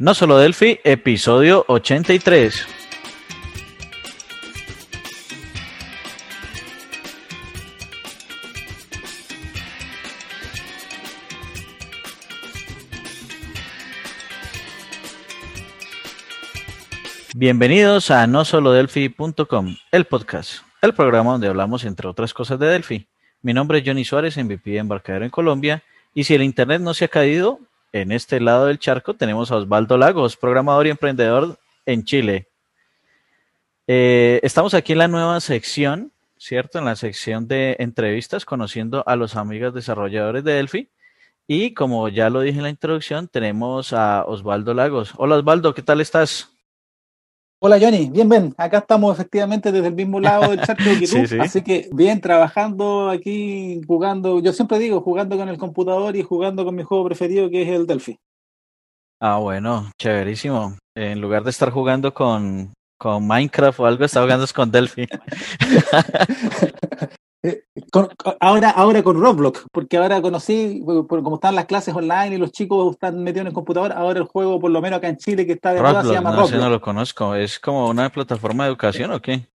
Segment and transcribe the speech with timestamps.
[0.00, 2.66] No solo Delphi, episodio 83.
[17.34, 23.06] Bienvenidos a nosolodelphi.com, el podcast, el programa donde hablamos entre otras cosas de Delphi.
[23.42, 25.82] Mi nombre es Johnny Suárez, MVP de Embarcadero en Colombia,
[26.14, 27.60] y si el internet no se ha caído,
[27.92, 32.48] en este lado del charco tenemos a Osvaldo Lagos, programador y emprendedor en Chile.
[33.86, 36.78] Eh, estamos aquí en la nueva sección, ¿cierto?
[36.78, 40.88] En la sección de entrevistas, conociendo a los amigos desarrolladores de Delphi.
[41.46, 45.12] Y como ya lo dije en la introducción, tenemos a Osvaldo Lagos.
[45.16, 46.49] Hola Osvaldo, ¿qué tal estás?
[47.62, 48.54] Hola Johnny, bien, bien.
[48.56, 53.10] Acá estamos efectivamente desde el mismo lado del charco que tú, así que bien, trabajando
[53.10, 57.50] aquí, jugando, yo siempre digo, jugando con el computador y jugando con mi juego preferido
[57.50, 58.16] que es el Delphi.
[59.20, 60.78] Ah, bueno, chéverísimo.
[60.96, 65.06] En lugar de estar jugando con, con Minecraft o algo, está jugando con Delphi.
[67.42, 67.64] Eh,
[68.40, 72.92] ahora, ahora con Roblox, porque ahora conocí, como están las clases online y los chicos
[72.92, 75.52] están metidos en el computador, ahora el juego, por lo menos acá en Chile, que
[75.52, 76.62] está de moda, se llama no, Roblox.
[76.62, 77.34] no lo conozco.
[77.34, 79.48] ¿Es como una plataforma de educación o qué?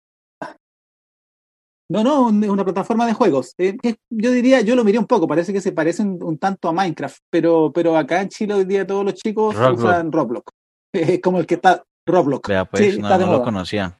[1.90, 3.52] No, no, una plataforma de juegos.
[3.58, 3.76] Eh,
[4.08, 7.18] yo diría, yo lo miré un poco, parece que se parecen un tanto a Minecraft,
[7.28, 10.46] pero, pero acá en Chile hoy día todos los chicos usan Roblox.
[10.92, 12.48] Es como el que está Roblox.
[12.48, 13.98] Vea, pues, no, no lo conocía.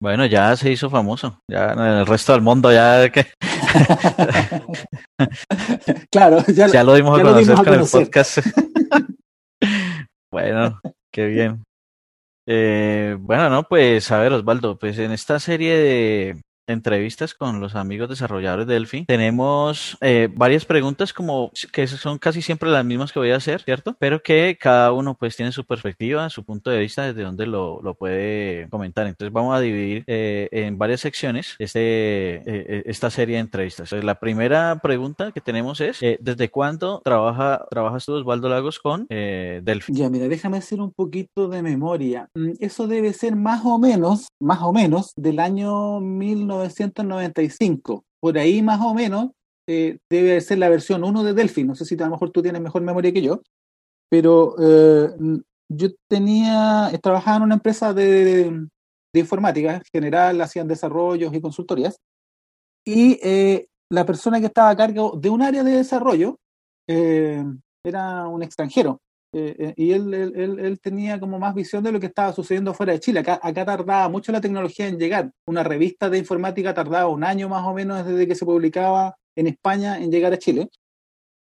[0.00, 1.40] Bueno, ya se hizo famoso.
[1.50, 3.26] Ya en el resto del mundo ya que
[6.10, 8.38] claro, ya, ya, lo dimos a conocer con el podcast.
[10.32, 10.80] bueno,
[11.12, 11.64] qué bien.
[12.46, 17.74] Eh, bueno, no, pues a ver, Osvaldo, pues en esta serie de, entrevistas con los
[17.74, 19.04] amigos desarrolladores de Delphi.
[19.06, 23.62] Tenemos eh, varias preguntas como que son casi siempre las mismas que voy a hacer,
[23.62, 23.96] ¿cierto?
[23.98, 27.80] Pero que cada uno pues tiene su perspectiva, su punto de vista desde donde lo,
[27.82, 29.06] lo puede comentar.
[29.06, 33.92] Entonces vamos a dividir eh, en varias secciones este, eh, esta serie de entrevistas.
[33.92, 39.92] La primera pregunta que tenemos es, ¿desde cuándo trabaja, trabajas tú, Osvaldo Lagos, con Delphi?
[39.92, 42.28] Ya, mira, déjame hacer un poquito de memoria.
[42.34, 48.04] Mm, eso debe ser más o menos, más o menos, del año 19 1995.
[48.20, 49.30] Por ahí más o menos
[49.66, 51.64] eh, debe ser la versión 1 de Delphi.
[51.64, 53.42] No sé si a lo mejor tú tienes mejor memoria que yo,
[54.10, 55.10] pero eh,
[55.68, 58.66] yo tenía, trabajaba en una empresa de,
[59.12, 61.96] informática en general, hacían desarrollos y consultorías,
[62.86, 66.38] y eh, la persona que estaba a cargo de un área de desarrollo
[66.86, 69.00] era un extranjero.
[69.34, 72.72] Eh, eh, y él, él, él, tenía como más visión de lo que estaba sucediendo
[72.72, 73.20] fuera de Chile.
[73.20, 75.30] Acá, acá tardaba mucho la tecnología en llegar.
[75.46, 79.46] Una revista de informática tardaba un año más o menos desde que se publicaba en
[79.46, 80.68] España en llegar a Chile.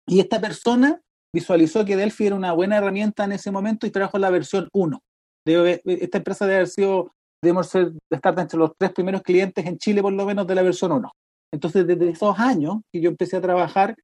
[0.06, 1.00] Y esta persona
[1.34, 5.02] visualizó que Delphi era una buena herramienta en ese momento y trajo la versión 1.
[5.44, 7.12] esta empresa debe haber sido,
[7.42, 10.62] debemos ser, estar entre los tres primeros clientes en Chile por lo menos de la
[10.62, 11.10] versión 1.
[11.52, 13.94] Entonces, desde esos años que yo empecé a trabajar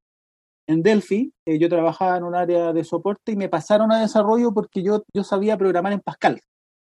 [0.71, 4.53] en Delphi, eh, yo trabajaba en un área de soporte y me pasaron a desarrollo
[4.53, 6.39] porque yo, yo sabía programar en Pascal.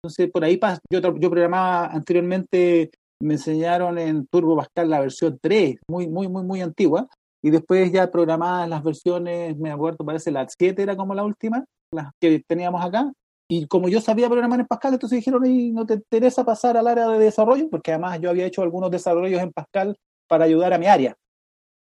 [0.03, 0.59] Entonces, por ahí
[0.91, 2.91] yo, yo programaba anteriormente,
[3.23, 7.07] me enseñaron en Turbo Pascal la versión 3, muy, muy, muy, muy antigua,
[7.43, 11.65] y después ya programaba las versiones, me acuerdo, parece la 7 era como la última,
[11.93, 13.13] las que teníamos acá,
[13.51, 16.87] y como yo sabía programar en Pascal, entonces dijeron, ¿y no te interesa pasar al
[16.87, 17.69] área de desarrollo?
[17.69, 19.97] Porque además yo había hecho algunos desarrollos en Pascal
[20.29, 21.17] para ayudar a mi área.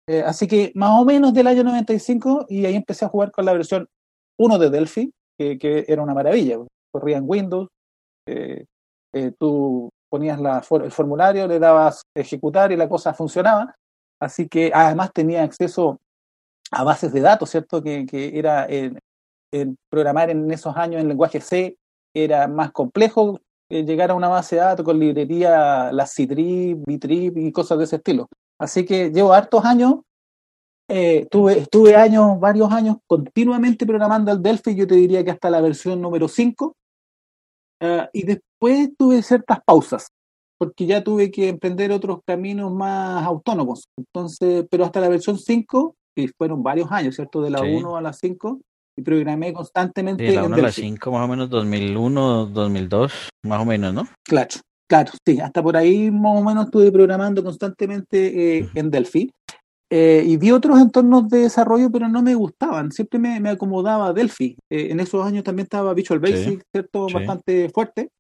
[0.07, 3.45] Eh, así que más o menos del año 95 y ahí empecé a jugar con
[3.45, 3.89] la versión
[4.39, 6.59] 1 de Delphi, que, era una maravilla.
[6.93, 7.69] Corría en Windows,
[8.27, 8.67] eh,
[9.13, 13.75] eh, tú ponías la, el formulario, le dabas ejecutar y la cosa funcionaba.
[14.21, 15.99] Así que además tenía acceso
[16.71, 17.83] a bases de datos, ¿cierto?
[17.83, 18.99] Que, que era el,
[19.89, 21.77] programar en esos años en lenguaje C
[22.13, 27.53] era más complejo llegar a una base de datos con librería, la Citrip, Bitrip y
[27.53, 28.29] cosas de ese estilo.
[28.61, 30.01] Así que llevo hartos años,
[30.89, 35.51] eh, tuve, estuve años, varios años continuamente programando el Delphi, yo te diría que hasta
[35.51, 36.75] la versión número 5,
[37.81, 40.09] eh, y después tuve ciertas pausas,
[40.59, 43.89] porque ya tuve que emprender otros caminos más autónomos.
[43.99, 47.43] Entonces, pero hasta la versión 5, que fueron varios años, ¿cierto?
[47.43, 48.61] De la 1 a la 5,
[48.97, 50.23] y programé constantemente.
[50.23, 54.07] de la 1 a la 5, más o menos 2001, 2002, más o menos, ¿no?
[54.23, 54.55] Claro.
[54.89, 59.31] Claro, sí, hasta por ahí más o menos estuve programando constantemente eh, en Delphi.
[59.91, 62.91] Eh, y vi otros entornos de desarrollo, pero no me gustaban.
[62.91, 64.57] Siempre me, acomodaba Delphi.
[64.71, 67.07] Eh, en esos años también estaba Visual Basic, ¿cierto?
[67.13, 68.11] Bastante fuerte.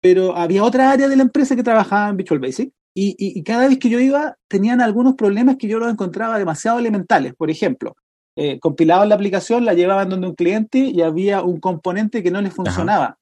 [0.00, 2.70] Pero había otra área de la empresa que trabajaba en Visual Basic.
[2.94, 6.78] Y, y, cada vez que yo iba, tenían algunos problemas que yo los encontraba demasiado
[6.78, 7.34] elementales.
[7.34, 7.94] Por ejemplo,
[8.38, 12.40] eh, compilaban la aplicación, la llevaban donde un cliente y había un componente que no
[12.40, 13.18] les funcionaba.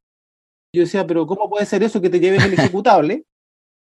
[0.74, 3.24] Yo decía, pero ¿cómo puede ser eso que te lleves el ejecutable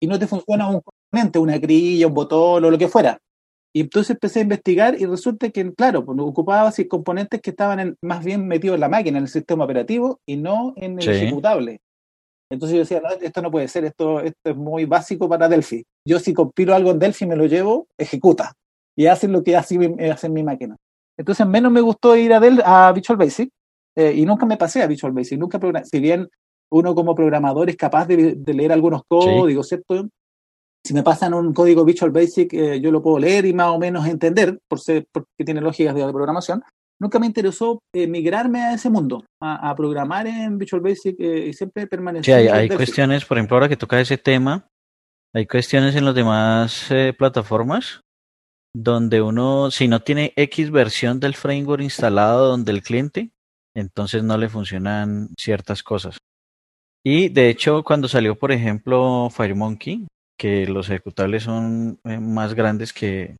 [0.00, 3.18] y no te funciona un componente, una grilla, un botón o lo que fuera?
[3.76, 7.96] Y entonces empecé a investigar y resulta que, claro, pues, ocupaba así componentes que estaban
[8.02, 11.80] más bien metidos en la máquina, en el sistema operativo y no en el ejecutable.
[12.52, 15.84] Entonces yo decía, no, esto no puede ser, esto, esto es muy básico para Delphi.
[16.06, 18.52] Yo si compilo algo en Delphi me lo llevo, ejecuta.
[18.96, 19.76] Y hacen lo que hace,
[20.12, 20.76] hace mi máquina.
[21.18, 23.50] Entonces menos me gustó ir a, Del, a Visual Basic
[23.96, 25.38] eh, y nunca me pasé a Visual Basic.
[25.38, 26.28] Nunca si bien
[26.74, 30.08] uno como programador es capaz de, leer algunos códigos, ¿cierto?
[30.84, 33.78] Si me pasan un código Visual Basic, eh, yo lo puedo leer y más o
[33.78, 36.62] menos entender, por ser, porque tiene lógicas de programación.
[37.00, 41.86] Nunca me interesó eh, migrarme a ese mundo, a, programar en Visual Basic y siempre
[41.86, 42.26] permanecí.
[42.26, 44.68] Sí, hay, hay cuestiones, por ejemplo, ahora que toca ese tema,
[45.32, 46.88] hay cuestiones en las demás
[47.18, 48.00] plataformas
[48.76, 53.30] donde uno, si no tiene X versión del framework instalado donde el cliente,
[53.74, 56.18] entonces no le funcionan ciertas cosas.
[57.04, 60.06] Y de hecho, cuando salió, por ejemplo, FireMonkey,
[60.38, 63.36] que los ejecutables son eh, más grandes que,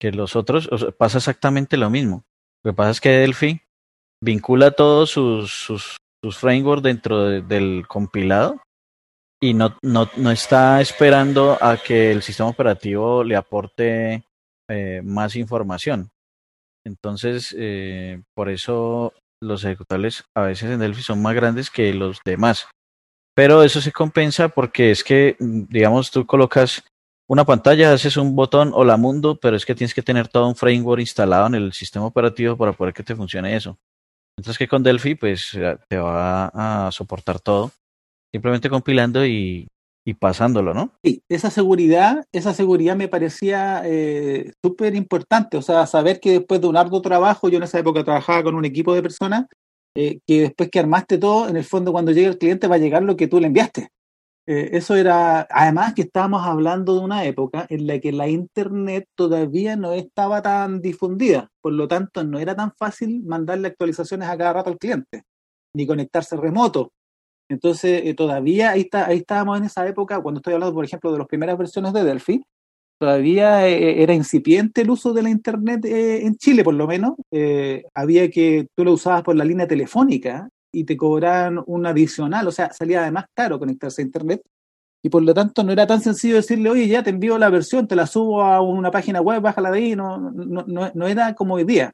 [0.00, 0.68] que los otros,
[0.98, 2.24] pasa exactamente lo mismo.
[2.64, 3.60] Lo que pasa es que Delphi
[4.22, 5.96] vincula todos sus, sus,
[6.38, 8.62] frameworks dentro del compilado
[9.42, 14.24] y no, no, no está esperando a que el sistema operativo le aporte
[14.70, 16.08] eh, más información.
[16.86, 19.12] Entonces, eh, por eso
[19.42, 22.68] los ejecutables a veces en Delphi son más grandes que los demás.
[23.34, 26.84] Pero eso se compensa porque es que, mm, digamos, tú colocas
[27.26, 30.46] una pantalla, haces un botón o la mundo, pero es que tienes que tener todo
[30.46, 33.78] un framework instalado en el sistema operativo para poder que te funcione eso.
[34.36, 36.46] Mientras que con Delphi, pues eh, te va
[36.86, 37.70] a soportar todo,
[38.32, 39.68] simplemente compilando y,
[40.04, 40.92] y pasándolo, ¿no?
[41.02, 46.60] Sí, esa seguridad, esa seguridad me parecía eh, súper importante, o sea, saber que después
[46.60, 49.46] de un arduo trabajo, yo en esa época trabajaba con un equipo de personas,
[49.94, 52.78] eh, que después que armaste todo, en el fondo cuando llegue el cliente va a
[52.78, 53.90] llegar lo que tú le enviaste.
[54.46, 59.08] Eh, eso era, además que estábamos hablando de una época en la que la Internet
[59.14, 64.36] todavía no estaba tan difundida, por lo tanto no era tan fácil mandarle actualizaciones a
[64.36, 65.22] cada rato al cliente,
[65.74, 66.92] ni conectarse remoto.
[67.48, 71.12] Entonces, eh, todavía ahí, está, ahí estábamos en esa época, cuando estoy hablando, por ejemplo,
[71.12, 72.44] de las primeras versiones de Delphi,
[72.98, 77.14] todavía eh, era incipiente el uso de la Internet eh, en Chile, por lo menos.
[77.94, 82.52] había que, tú lo usabas por la línea telefónica y te cobraban un adicional, o
[82.52, 84.42] sea, salía además caro conectarse a Internet.
[85.02, 87.86] Y por lo tanto no era tan sencillo decirle, oye, ya te envío la versión,
[87.86, 91.54] te la subo a una página web, bájala de ahí, no, no, no era como
[91.54, 91.92] hoy día.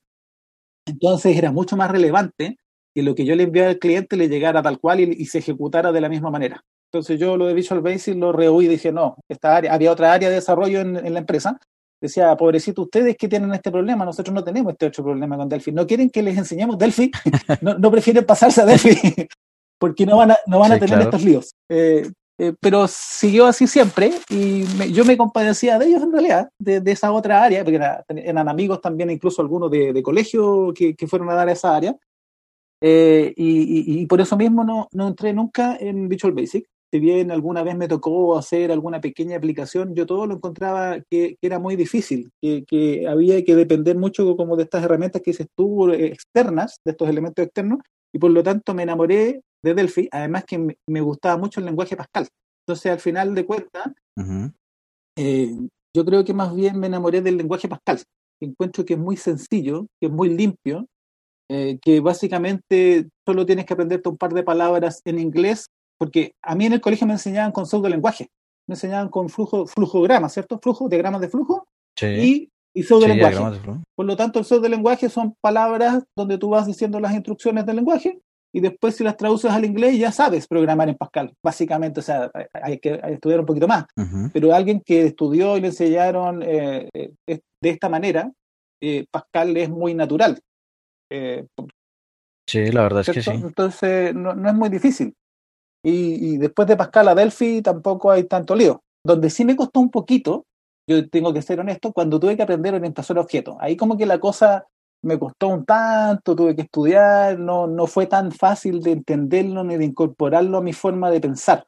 [0.87, 2.59] Entonces era mucho más relevante
[2.95, 5.93] que lo que yo le enviaba al cliente le llegara tal cual y, se ejecutara
[5.93, 6.63] de la misma manera.
[6.93, 10.13] Entonces yo lo de Visual Basic lo rehuí y dije, no, esta área, había otra
[10.13, 11.59] área de desarrollo en, la empresa.
[12.01, 15.71] Decía, pobrecito, ustedes que tienen este problema, nosotros no tenemos este otro problema con Delphi.
[15.71, 17.11] ¿No quieren que les enseñemos Delphi?
[17.61, 18.97] no, prefieren pasarse a Delphi
[19.79, 21.55] porque no van a, no van a tener estos líos.
[21.69, 22.11] Eh,
[22.41, 27.13] eh, pero siguió así siempre y yo me compadecía de ellos en realidad, de, esa
[27.13, 27.79] otra área, porque
[28.09, 31.95] eran amigos también, incluso algunos de, colegio que, que, fueron a dar a esa área.
[32.81, 36.67] Eh, y, por eso mismo no, no, entré nunca en Visual Basic.
[36.93, 41.37] Si bien alguna vez me tocó hacer alguna pequeña aplicación, yo todo lo encontraba que,
[41.41, 45.45] era muy difícil, que, que, había que depender mucho como de estas herramientas que se
[45.45, 47.79] estuvo eh, externas, de estos elementos externos,
[48.13, 51.97] y por lo tanto me enamoré de Delphi, además que me, gustaba mucho el lenguaje
[51.97, 52.27] Pascal.
[52.67, 53.93] Entonces, al final de cuentas,
[55.17, 55.57] eh,
[55.95, 58.01] yo creo que más bien me enamoré del lenguaje Pascal.
[58.41, 60.87] Encuentro que es muy sencillo, que es muy limpio,
[61.53, 65.67] eh, que básicamente solo tienes que aprenderte un par de palabras en inglés,
[65.99, 68.29] porque a mí en el colegio me enseñaban con pseudo lenguaje,
[68.69, 70.61] me enseñaban con flujo, flujogramas, ¿cierto?
[70.63, 71.67] Flujo, diagramas de flujo
[72.01, 73.39] y, y pseudo lenguaje.
[73.97, 77.75] Por lo tanto, el pseudo lenguaje son palabras donde tú vas diciendo las instrucciones del
[77.75, 78.21] lenguaje
[78.55, 82.31] y después si las traduces al inglés ya sabes programar en Pascal, básicamente, o sea,
[82.63, 83.87] hay que estudiar un poquito más,
[84.33, 88.31] pero alguien que estudió y le enseñaron eh, eh, de esta manera,
[89.11, 90.41] Pascal es muy natural,
[91.11, 91.47] eh,
[92.49, 93.31] sí, la verdad es que sí.
[93.31, 95.15] Entonces no, es muy difícil.
[95.83, 98.83] Y, después de Pascal a Delphi tampoco hay tanto lío.
[99.05, 100.45] Donde sí me costó un poquito,
[100.89, 103.57] yo tengo que ser honesto, cuando tuve que aprender orientación a objetos.
[103.61, 104.67] Ahí como que la cosa
[105.03, 109.77] me costó un tanto, tuve que estudiar, no, no fue tan fácil de entenderlo ni
[109.77, 111.67] de incorporarlo a mi forma de pensar.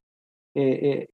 [0.55, 1.09] Eh, eh, eh,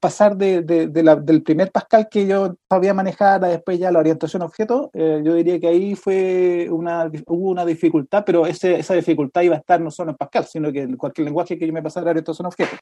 [0.00, 4.90] pasar de, del primer Pascal que yo sabía manejar a después ya la orientación objeto,
[4.94, 9.56] eh, yo diría que ahí fue una, hubo una dificultad, pero ese, esa dificultad iba
[9.56, 12.08] a estar no solo en Pascal, sino que en cualquier lenguaje que yo me pasara
[12.08, 12.76] a orientación objeto.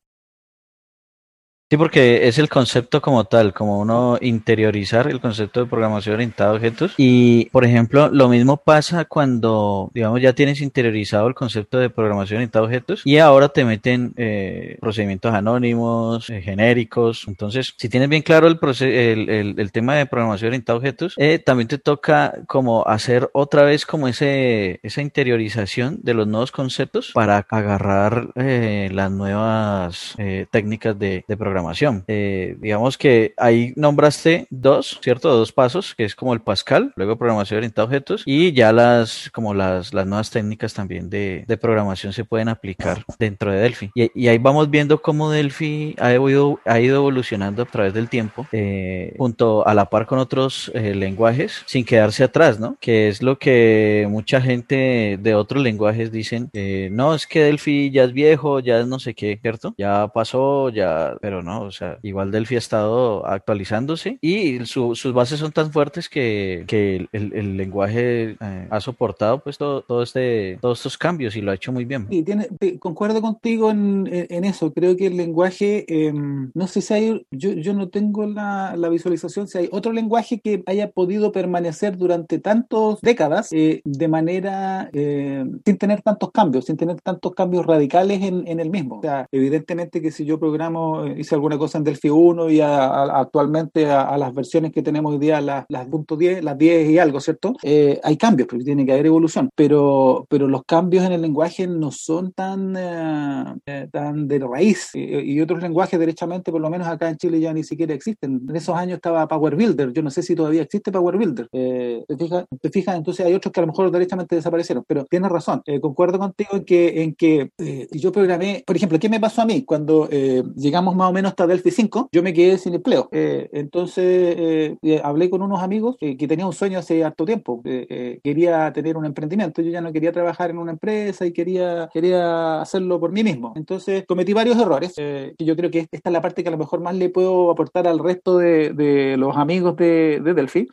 [1.70, 6.50] Sí, porque es el concepto como tal, como uno interiorizar el concepto de programación orientada
[6.50, 6.94] a objetos.
[6.96, 12.38] Y, por ejemplo, lo mismo pasa cuando, digamos, ya tienes interiorizado el concepto de programación
[12.38, 17.26] orientada a objetos y ahora te meten eh, procedimientos anónimos, eh, genéricos.
[17.28, 21.78] Entonces, si tienes bien claro el, tema de programación orientada a objetos, eh, también te
[21.78, 28.32] toca como hacer otra vez como ese, esa interiorización de los nuevos conceptos para agarrar
[28.34, 30.16] las nuevas
[30.50, 32.04] técnicas de, de programación programación.
[32.08, 35.28] Eh, digamos que ahí nombraste dos, ¿cierto?
[35.36, 39.30] Dos pasos, que es como el Pascal, luego programación orientada a objetos, y ya las,
[39.30, 43.90] como las, las nuevas técnicas también de, de programación se pueden aplicar dentro de Delphi.
[43.94, 48.08] Y, y, ahí vamos viendo cómo Delphi ha ido, ha ido evolucionando a través del
[48.08, 52.76] tiempo, eh, junto a la par con otros eh, lenguajes, sin quedarse atrás, ¿no?
[52.80, 57.90] Que es lo que mucha gente de otros lenguajes dicen, eh, no, es que Delphi
[57.90, 59.74] ya es viejo, ya es no sé qué, ¿cierto?
[59.76, 65.40] Ya pasó, ya, pero no o sea, igual Delphi ha estado actualizándose y sus bases
[65.40, 66.64] son tan fuertes que,
[67.12, 71.54] el, lenguaje eh, ha soportado pues todo, todo, este, todos estos cambios y lo ha
[71.54, 72.06] hecho muy bien.
[72.10, 74.06] Sí, tiene, concuerdo contigo en,
[74.44, 74.72] eso.
[74.72, 79.46] Creo que el lenguaje, em, no sé si hay, yo, yo no tengo la, visualización,
[79.46, 85.44] si hay otro lenguaje que haya podido permanecer durante tantas décadas eh, de manera eh,
[85.64, 88.98] sin tener tantos cambios, sin tener tantos cambios radicales en, en el mismo.
[88.98, 93.90] O sea, evidentemente que si yo programo, hice alguna cosa en Delphi 1 y actualmente
[93.90, 97.20] a, las versiones que tenemos hoy día, las, las punto 10, las 10 y algo,
[97.20, 97.54] ¿cierto?
[97.62, 101.66] Eh, hay cambios, porque tiene que haber evolución, pero, pero los cambios en el lenguaje
[101.66, 106.86] no son tan, eh, eh, tan de raíz y, otros lenguajes, derechamente, por lo menos
[106.86, 108.42] acá en Chile ya ni siquiera existen.
[108.46, 111.48] En esos años estaba Power Builder, yo no sé si todavía existe Power Builder.
[111.50, 112.96] ¿te, fijas?
[112.96, 116.64] Entonces hay otros que a lo mejor derechamente desaparecieron, pero tienes razón, concuerdo contigo en
[116.64, 117.50] que, en que
[117.92, 121.46] yo programé, por ejemplo, ¿qué me pasó a mí cuando llegamos más o menos hasta
[121.46, 123.08] Delphi 5, yo me quedé sin empleo.
[123.12, 127.62] Eh, entonces eh, eh, hablé con unos amigos que tenía un sueño hace harto tiempo.
[127.62, 129.62] quería tener un emprendimiento.
[129.62, 133.52] Yo ya no quería trabajar en una empresa y quería, quería hacerlo por mí mismo.
[133.56, 134.94] Entonces cometí varios errores.
[134.98, 137.50] y yo creo que esta es la parte que a lo mejor más le puedo
[137.50, 140.68] aportar al resto de, de los amigos de, de Delphi.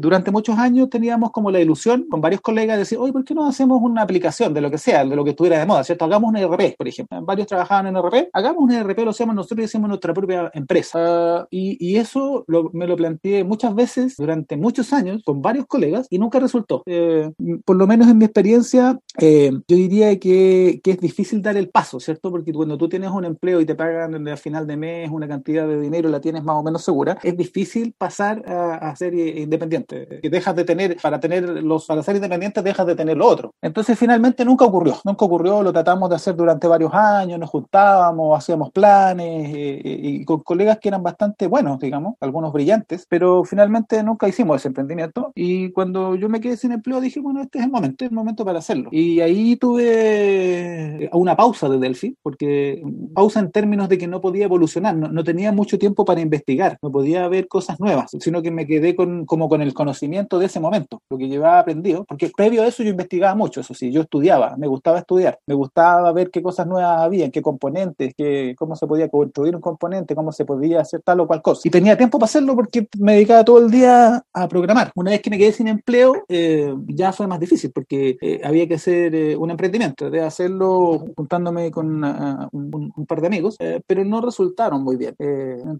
[0.00, 3.34] durante muchos años teníamos como la ilusión con varios colegas de decir, oye, ¿por qué
[3.34, 6.04] no hacemos una aplicación de lo que sea, de lo que estuviera de moda, ¿cierto?
[6.04, 7.20] Hagamos un ERP, por ejemplo.
[7.22, 8.28] Varios trabajaban en ERP.
[8.32, 11.46] Hagamos un ERP, lo hacemos nosotros y nuestra propia empresa.
[11.50, 16.38] Y, eso me lo planteé muchas veces durante muchos años con varios colegas y nunca
[16.38, 16.82] resultó.
[16.86, 17.32] Eh,
[17.64, 21.70] por lo menos en mi experiencia, eh, yo diría que, que, es difícil dar el
[21.70, 22.30] paso, ¿cierto?
[22.30, 25.66] Porque cuando tú tienes un empleo y te pagan a final de mes una cantidad
[25.66, 30.20] de dinero, la tienes más o menos segura, es difícil pasar a, ser independiente.
[30.22, 33.54] Que dejas de tener, para tener los, para ser independiente, dejas de tener lo otro.
[33.60, 34.96] Entonces, finalmente nunca ocurrió.
[35.04, 40.24] Nunca ocurrió, lo tratamos de hacer durante varios años, nos juntábamos, hacíamos planes, eh, y
[40.24, 45.32] con colegas que eran bastante buenos, digamos, algunos brillantes, pero finalmente nunca hicimos ese emprendimiento
[45.34, 48.14] y cuando yo me quedé sin empleo dije, bueno, este es el momento, es el
[48.14, 48.88] momento para hacerlo.
[48.92, 52.82] Y ahí tuve una pausa de Delphi, porque
[53.14, 56.90] pausa en términos de que no podía evolucionar, no, tenía mucho tiempo para investigar, no
[56.90, 60.60] podía ver cosas nuevas, sino que me quedé con, como con el conocimiento de ese
[60.60, 64.02] momento, lo que llevaba aprendido, porque previo a eso yo investigaba mucho, eso sí, yo
[64.02, 68.76] estudiaba, me gustaba estudiar, me gustaba ver qué cosas nuevas había, qué componentes, qué, cómo
[68.76, 71.62] se podía construir un componente cómo se podía hacer tal o cual cosa.
[71.64, 74.90] Y tenía tiempo para hacerlo porque me dedicaba todo el día a programar.
[74.94, 78.66] Una vez que me quedé sin empleo, eh, ya fue más difícil porque eh, había
[78.66, 84.20] que hacer eh, un emprendimiento, de hacerlo juntándome con un, par de amigos, pero no
[84.20, 85.14] resultaron muy bien.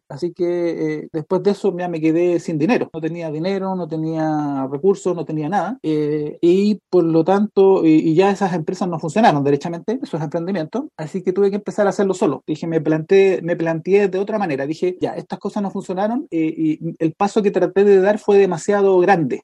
[0.08, 2.88] así que después de eso ya me quedé sin dinero.
[2.92, 5.78] No tenía dinero, no tenía recursos, no tenía nada.
[5.82, 10.84] y por lo tanto, y, ya esas empresas no funcionaron derechamente, esos emprendimientos.
[10.96, 12.42] Así que tuve que empezar a hacerlo solo.
[12.46, 14.66] Dije, me planteé, me planteé de otra manera.
[14.66, 18.38] Dije, ya, estas cosas no funcionaron eh, y el paso que traté de dar fue
[18.38, 19.42] demasiado grande.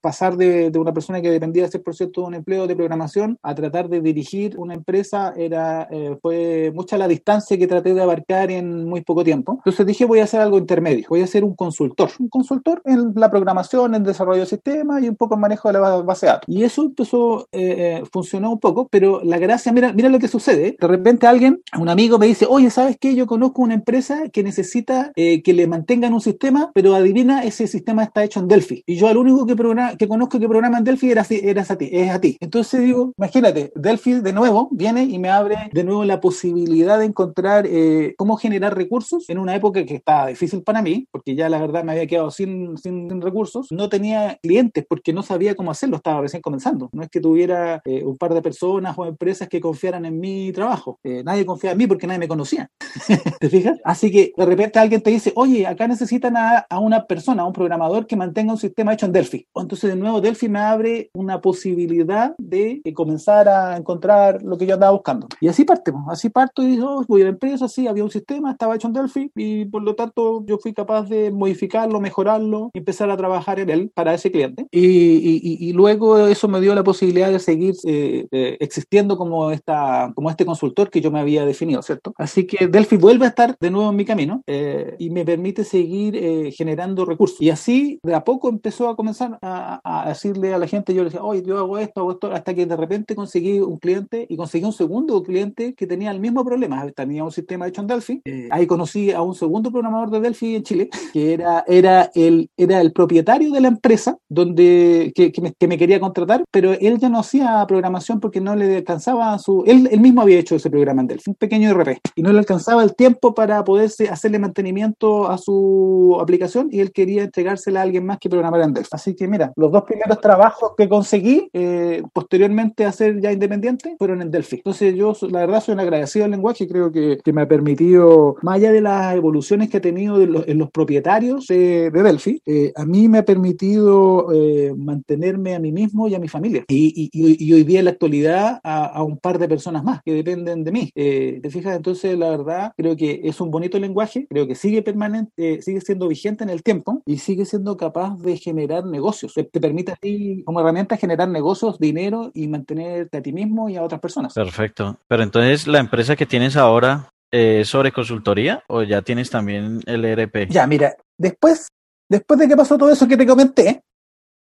[0.00, 4.00] Pasar de, una persona que dependía 100% de un empleo de programación a tratar de
[4.00, 9.02] dirigir una empresa era eh, fue mucha la distancia que traté de abarcar en muy
[9.02, 9.54] poco tiempo.
[9.56, 12.10] Entonces dije, voy a hacer algo intermedio, voy a ser un consultor.
[12.18, 15.74] Un consultor en la programación, en desarrollo de sistemas y un poco en manejo de
[15.74, 16.48] la base de datos.
[16.48, 20.76] Y eso empezó, eh, funcionó un poco, pero la gracia, mira, mira lo que sucede.
[20.78, 23.14] De repente alguien, un amigo me dice, oye, ¿sabes qué?
[23.14, 27.66] Yo conozco una empresa que necesita eh, que le mantengan un sistema, pero adivina, ese
[27.66, 28.82] sistema está hecho en Delphi.
[28.86, 29.56] Y yo al único que,
[29.98, 32.36] que conozco que programa en Delphi era, eras a ti, es a ti.
[32.40, 37.06] Entonces digo, imagínate, Delphi de nuevo viene y me abre de nuevo la posibilidad de
[37.06, 41.48] encontrar eh, cómo generar recursos en una época que estaba difícil para mí, porque ya
[41.48, 43.68] la verdad me había quedado sin, sin recursos.
[43.70, 46.90] No tenía clientes porque no sabía cómo hacerlo, estaba recién comenzando.
[46.92, 50.52] No es que tuviera eh, un par de personas o empresas que confiaran en mi
[50.52, 50.98] trabajo.
[51.02, 52.70] Eh, nadie confiaba en mí porque nadie me conocía.
[53.40, 53.78] ¿Te fijas?
[53.84, 57.46] Así que de repente alguien te dice, oye, acá necesitan a, a una persona, a
[57.46, 59.46] un programador que mantenga un sistema hecho en Delphi.
[59.54, 64.74] Entonces de nuevo Delphi me abre una posibilidad de, comenzar a encontrar lo que yo
[64.74, 65.26] andaba buscando.
[65.40, 68.10] Y así partimos, así parto y digo, oh, voy a la empresa, sí, había un
[68.10, 72.70] sistema, estaba hecho en Delphi y por lo tanto yo fui capaz de modificarlo, mejorarlo,
[72.74, 74.66] empezar a trabajar en él para ese cliente.
[74.70, 79.50] Y, y, y luego eso me dio la posibilidad de seguir eh, eh, existiendo como,
[79.50, 82.14] esta, como este consultor que yo me había definido, ¿cierto?
[82.16, 85.64] Así que Delphi vuelve a estar de nuevo en mi camino eh, y me permite
[85.64, 87.40] seguir eh, generando recursos.
[87.40, 91.02] Y así de a poco empezó a comenzar a, a, decirle a la gente, yo
[91.02, 94.26] le decía, oye, yo hago esto, hago esto, hasta que de repente conseguí un cliente
[94.28, 97.86] y conseguí un segundo cliente que tenía el mismo problema, tenía un sistema hecho en
[97.86, 98.22] Delphi.
[98.24, 102.50] Eh, ahí conocí a un segundo programador de Delphi en Chile, que era, era, el,
[102.56, 106.72] era el propietario de la empresa donde, que, que, me, que me quería contratar, pero
[106.72, 109.64] él ya no hacía programación porque no le alcanzaba su...
[109.66, 112.38] Él, él mismo había hecho ese programa en Delphi, un pequeño RP, y no le
[112.38, 117.82] alcanzaba el tiempo para poderse hacerle mantenimiento a su aplicación y él quería entregársela a
[117.82, 118.90] alguien más que programara en Delphi.
[118.92, 123.96] Así que mira, los dos primeros trabajos que conseguí eh, posteriormente a ser ya independiente
[123.98, 124.56] fueron en Delphi.
[124.56, 128.36] Entonces yo la verdad soy un agradecido al lenguaje, creo que, que me ha permitido,
[128.42, 132.02] más allá de las evoluciones que he tenido de los, en los propietarios de, de
[132.02, 136.28] Delphi, eh, a mí me ha permitido eh, mantenerme a mí mismo y a mi
[136.28, 136.64] familia.
[136.68, 140.02] Y, y, y hoy día en la actualidad a, a, un par de personas más
[140.02, 140.90] que dependen de mí.
[140.94, 141.76] ¿Te fijas?
[141.76, 145.80] Entonces la verdad creo que es un bonito lenguaje, creo que sigue permanente, eh, sigue
[145.80, 149.34] siendo vigente en el tiempo y sigue siendo capaz de generar negocios.
[149.34, 153.68] Te, te permite a ti como herramienta generar negocios, dinero y mantenerte a ti mismo
[153.68, 154.34] y a otras personas.
[154.34, 154.98] Perfecto.
[155.08, 160.04] Pero entonces la empresa que tienes ahora eh, sobre consultoría o ya tienes también el
[160.04, 160.48] ERP?
[160.50, 161.66] Ya, mira, después,
[162.08, 163.82] después de que pasó todo eso que te comenté,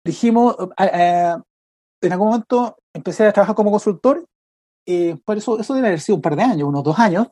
[0.06, 1.36] dijimos, eh, eh,
[2.02, 4.24] en algún momento empecé a trabajar como consultor,
[4.88, 7.28] eh, por eso, eso debe haber sido un par de años, unos dos años,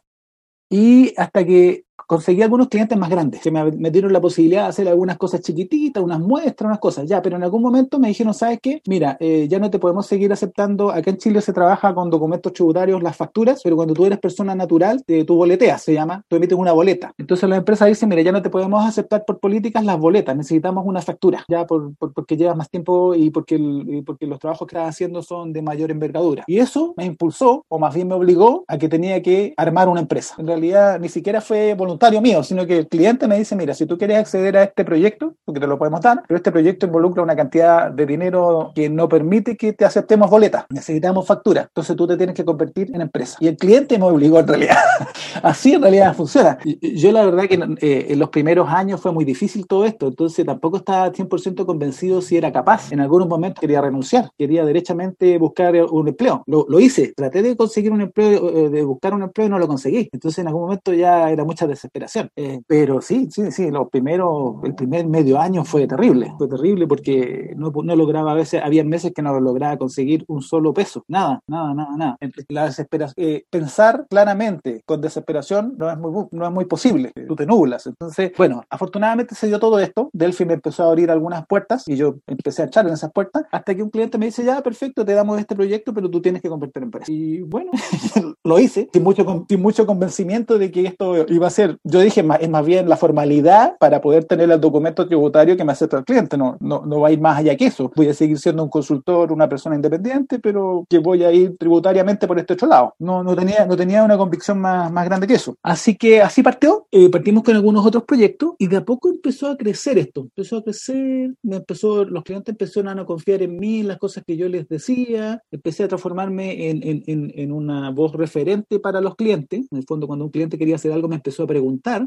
[0.70, 4.70] y hasta que conseguí algunos clientes más grandes que me, me, dieron la posibilidad de
[4.70, 8.34] hacer algunas cosas chiquititas, unas muestras, unas cosas, ya, pero en algún momento me dijeron,
[8.34, 8.82] ¿sabes qué?
[8.88, 12.54] Mira, eh, ya no te podemos seguir aceptando, acá en Chile se trabaja con documentos
[12.54, 16.36] tributarios, las facturas, pero cuando tú eres persona natural, eh, tú boleteas, se llama, tú
[16.36, 17.14] emites una boleta.
[17.18, 20.86] Entonces la empresa dice, mira, ya no te podemos aceptar por políticas las boletas, necesitamos
[20.86, 24.40] una factura, ya por, por porque llevas más tiempo y porque, el, y porque los
[24.40, 26.44] trabajos que estás haciendo son de mayor envergadura.
[26.48, 30.02] Y eso me impulsó, o más bien me obligó, a que tenía que armar una
[30.02, 30.36] empresa.
[30.38, 33.86] En realidad, ni siquiera fue voluntario mío, sino que el cliente me dice, mira, si
[33.86, 37.24] tú quieres acceder a este proyecto, porque te lo podemos dar, pero este proyecto involucra
[37.24, 42.06] una cantidad de dinero que no permite que te aceptemos boletas, necesitamos factura, entonces tú
[42.06, 43.38] te tienes que convertir en empresa.
[43.40, 44.78] Y el cliente me obligó en realidad.
[45.44, 46.58] Así en realidad funciona.
[46.82, 50.46] Yo la verdad que eh, en los primeros años fue muy difícil todo esto, entonces
[50.46, 52.92] tampoco estaba 100% convencido si era capaz.
[52.92, 56.44] En algunos momentos quería renunciar, quería derechamente buscar un empleo.
[56.48, 59.60] Lo, lo hice, traté de conseguir un empleo, eh, de buscar un empleo y no
[59.60, 60.10] lo conseguí.
[60.12, 62.30] Entonces en algún momento ya era mucha desesperación.
[62.36, 66.88] Eh, pero sí, sí, sí, los primeros, el primer medio año fue terrible, fue terrible
[66.88, 71.42] porque no, lograba a veces, había meses que no lograba conseguir un solo peso, nada,
[71.48, 72.18] nada, nada, nada.
[72.50, 77.36] La desesperación, eh, pensar claramente con desesperación no es muy, no es muy posible, tú
[77.36, 77.88] te nublas.
[77.88, 81.96] Entonces, bueno, afortunadamente se dio todo esto, Delphi me empezó a abrir algunas puertas y
[81.96, 85.06] yo empecé a echar en esas puertas hasta que un cliente me dice, ya, perfecto,
[85.06, 87.12] te damos este proyecto, pero tú tienes que convertir en empresa.
[87.12, 87.72] Y bueno,
[88.44, 92.26] lo hice, sin mucho, sin mucho convencimiento de que esto iba a ser, yo dije,
[92.40, 96.06] es más bien la formalidad para poder tener el documento tributario que me acepta el
[96.06, 97.92] cliente, no, no, no va a ir más allá que eso.
[97.96, 102.28] Voy a seguir siendo un consultor, una persona independiente, pero que voy a ir tributariamente
[102.28, 102.96] por este otro lado.
[103.00, 105.56] No, no, tenía, no tenía una convicción más, más grande que eso.
[105.64, 109.48] Así que así partió, eh, partimos con algunos otros proyectos y de a poco empezó
[109.48, 113.82] a crecer esto, empezó a crecer, me empezó, los clientes empezaron a confiar en mí,
[113.82, 117.92] en las cosas que yo les decía, empecé a transformarme en, en, en, en una
[117.92, 119.68] voz referente para los clientes.
[119.72, 121.57] En el fondo, cuando un cliente quería hacer algo, me empezó a preguntar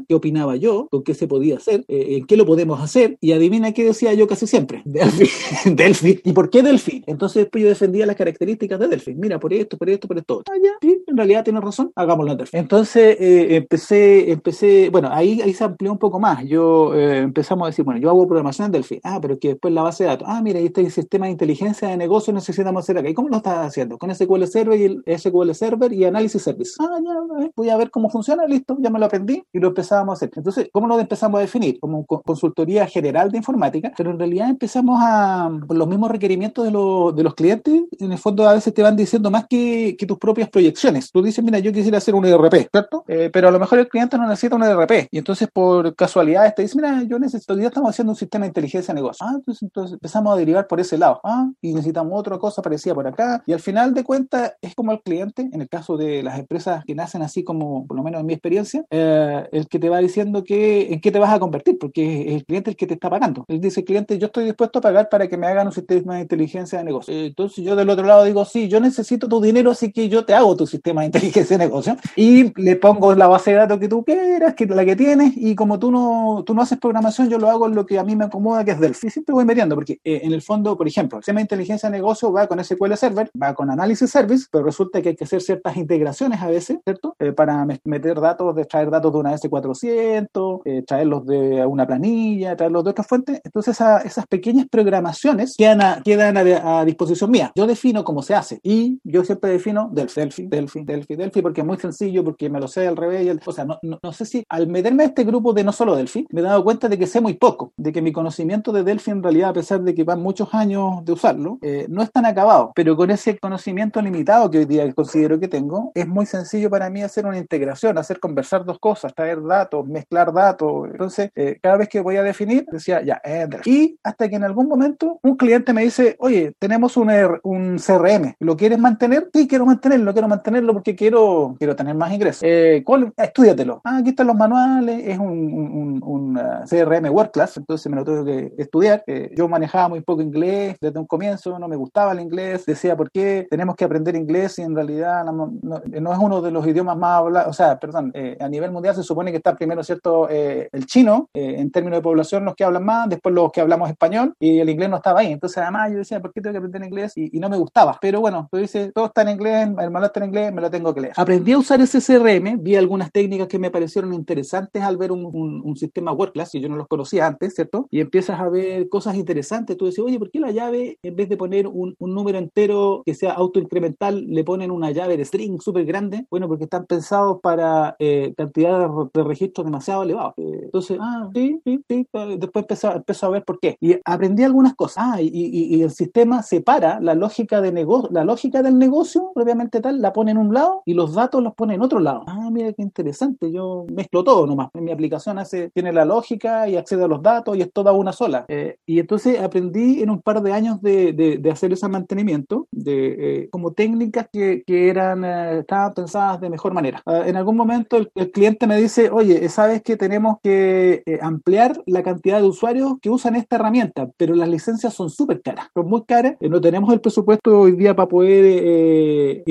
[0.07, 3.31] qué opinaba yo, con qué se podía hacer, eh, en qué lo podemos hacer, y
[3.31, 5.29] adivina qué decía yo casi siempre, Delphi.
[5.65, 6.21] Delphi.
[6.23, 7.03] ¿Y por qué Delphi?
[7.07, 9.15] Entonces después yo defendía las características de Delphi.
[9.15, 10.43] Mira, por esto, por esto, por esto.
[10.49, 12.57] Ah, ya, en realidad tiene razón, hagámoslo en Delphi.
[12.57, 16.43] Entonces eh, empecé, empecé, bueno, ahí, ahí se amplió un poco más.
[16.45, 18.99] Yo eh, empezamos a decir, bueno, yo hago programación en Delphi.
[19.03, 20.27] Ah, pero que después la base de datos.
[20.29, 23.09] Ah, mira, este sistema de inteligencia de negocio necesitamos hacer acá.
[23.09, 23.97] ¿Y cómo lo estás haciendo?
[23.97, 26.73] Con SQL Server y el SQL Server y Analysis Service.
[26.79, 30.13] Ah, ya, voy a ver cómo funciona, listo, ya me lo aprendí y lo empezábamos
[30.13, 30.31] a hacer.
[30.35, 31.79] Entonces, ¿cómo lo empezamos a definir?
[31.79, 37.23] Como consultoría general de informática, pero en realidad empezamos a, los mismos requerimientos de, de
[37.23, 40.49] los clientes, en el fondo a veces te van diciendo más que, que tus propias
[40.49, 41.11] proyecciones.
[41.11, 43.03] Tú dices, mira, yo quisiera hacer un ERP, ¿cierto?
[43.07, 45.07] Eh, pero a lo mejor el cliente no necesita un ERP.
[45.11, 48.49] Y entonces, por casualidad, te dice, mira, yo necesito, ya estamos haciendo un sistema de
[48.49, 49.25] inteligencia de negocio.
[49.25, 51.19] Ah, entonces, entonces empezamos a derivar por ese lado.
[51.23, 53.43] Ah, y necesitamos otra cosa parecida por acá.
[53.45, 56.83] Y al final de cuentas, es como el cliente, en el caso de las empresas
[56.85, 59.20] que nacen así como, por lo menos en mi experiencia, eh,
[59.51, 62.45] el que te va diciendo que, en qué te vas a convertir, porque es el
[62.45, 63.45] cliente el que te está pagando.
[63.47, 66.21] Él dice, cliente, yo estoy dispuesto a pagar para que me hagan un sistema de
[66.21, 67.13] inteligencia de negocio.
[67.13, 70.33] Entonces yo del otro lado digo, sí, yo necesito tu dinero, así que yo te
[70.33, 73.87] hago tu sistema de inteligencia de negocio y le pongo la base de datos que
[73.87, 77.37] tú quieras, que la que tienes, y como tú no, tú no haces programación, yo
[77.37, 79.09] lo hago en lo que a mí me acomoda, que es Delphi.
[79.09, 81.97] Siempre voy mediando, porque eh, en el fondo, por ejemplo, el sistema de inteligencia de
[81.97, 85.41] negocio va con SQL Server, va con Analysis Service, pero resulta que hay que hacer
[85.41, 87.15] ciertas integraciones a veces, ¿cierto?
[87.19, 92.83] Eh, para meter datos, de traer de una S400, eh, traerlos de una planilla, traerlos
[92.83, 93.41] de otras fuentes.
[93.43, 97.51] Entonces, esas pequeñas programaciones quedan, a, quedan a, disposición mía.
[97.55, 101.67] Yo defino cómo se hace y yo siempre defino Delphi, Delphi, Delphi, Delphi, porque es
[101.67, 103.37] muy sencillo, porque me lo sé al revés.
[103.45, 106.27] o sea, no, no, sé si al meterme a este grupo de no solo Delphi,
[106.31, 109.11] me he dado cuenta de que sé muy poco, de que mi conocimiento de Delphi
[109.11, 112.25] en realidad, a pesar de que van muchos años de usarlo, eh, no es tan
[112.25, 112.71] acabado.
[112.75, 116.89] Pero con ese conocimiento limitado que hoy día considero que tengo, es muy sencillo para
[116.89, 120.89] mí hacer una integración, hacer conversar dos cosas, traer datos, mezclar datos.
[120.91, 124.43] Entonces, eh, cada vez que voy a definir, decía, ya, eh, Y hasta que en
[124.43, 127.11] algún momento un cliente me dice, oye, tenemos un,
[127.43, 129.29] un CRM, ¿lo quieres mantener?
[129.33, 132.43] Sí, quiero mantenerlo, quiero mantenerlo porque quiero, quiero tener más ingresos.
[132.43, 133.11] Eh, ¿cuál?
[133.17, 133.81] Estudiatelo.
[133.83, 138.05] Ah, aquí están los manuales, es un, un, uh, CRM World Class, entonces me lo
[138.05, 139.03] tuve que estudiar.
[139.35, 143.11] yo manejaba muy poco inglés desde un comienzo, no me gustaba el inglés, decía, ¿por
[143.11, 145.53] qué tenemos que aprender inglés si en realidad no,
[145.93, 147.49] es uno de los idiomas más hablados?
[147.49, 150.27] O sea, perdón, eh, a nivel mundial se supone que está primero, ¿cierto?
[150.29, 153.89] Eh, el chino, en términos de población, los que hablan más, después los que hablamos
[153.89, 155.31] español, y el inglés no estaba ahí.
[155.31, 157.13] Entonces, además, yo decía, ¿por qué tengo que aprender inglés?
[157.15, 157.97] Y, no me gustaba.
[157.99, 160.69] Pero bueno, tú dices, todo está en inglés, el manual está en inglés, me lo
[160.69, 161.13] tengo que leer.
[161.17, 165.25] Aprendí a usar ese CRM, vi algunas técnicas que me parecieron interesantes al ver un,
[165.25, 167.87] un, sistema WordClass, que yo no los conocía antes, ¿cierto?
[167.89, 169.75] Y empiezas a ver cosas interesantes.
[169.75, 173.01] Tú dices, oye, ¿por qué la llave, en vez de poner un, un número entero
[173.05, 176.27] que sea autoincremental, le ponen una llave de string súper grande?
[176.29, 180.33] Bueno, porque están pensados para eh, cantidad de, registros demasiado elevados.
[180.37, 182.07] Eh, entonces, ah, sí, sí, sí.
[182.37, 183.77] Después empezó, a ver por qué.
[183.79, 185.03] Y aprendí algunas cosas.
[185.07, 189.31] Ah, y, y, y el sistema separa la lógica de negocio, la lógica del negocio,
[189.33, 192.23] propiamente tal, la pone en un lado y los datos los pone en otro lado.
[192.27, 193.51] Ah, mira qué interesante.
[193.51, 194.69] Yo mezclo todo nomás.
[194.73, 198.11] Mi aplicación hace, tiene la lógica y accede a los datos y es toda una
[198.11, 198.45] sola.
[198.47, 203.43] Eh, y entonces aprendí en un par de años de, de, hacer ese mantenimiento, de
[203.43, 207.01] eh, como técnicas que, que eran, eh, estaban pensadas de mejor manera.
[207.05, 211.81] Ah, en algún momento el, el, cliente me dice, oye, sabes que tenemos que ampliar
[211.85, 215.89] la cantidad de usuarios que usan esta herramienta, pero las licencias son súper caras, son
[215.89, 216.35] muy caras.
[216.39, 219.43] no tenemos el presupuesto hoy día para poder,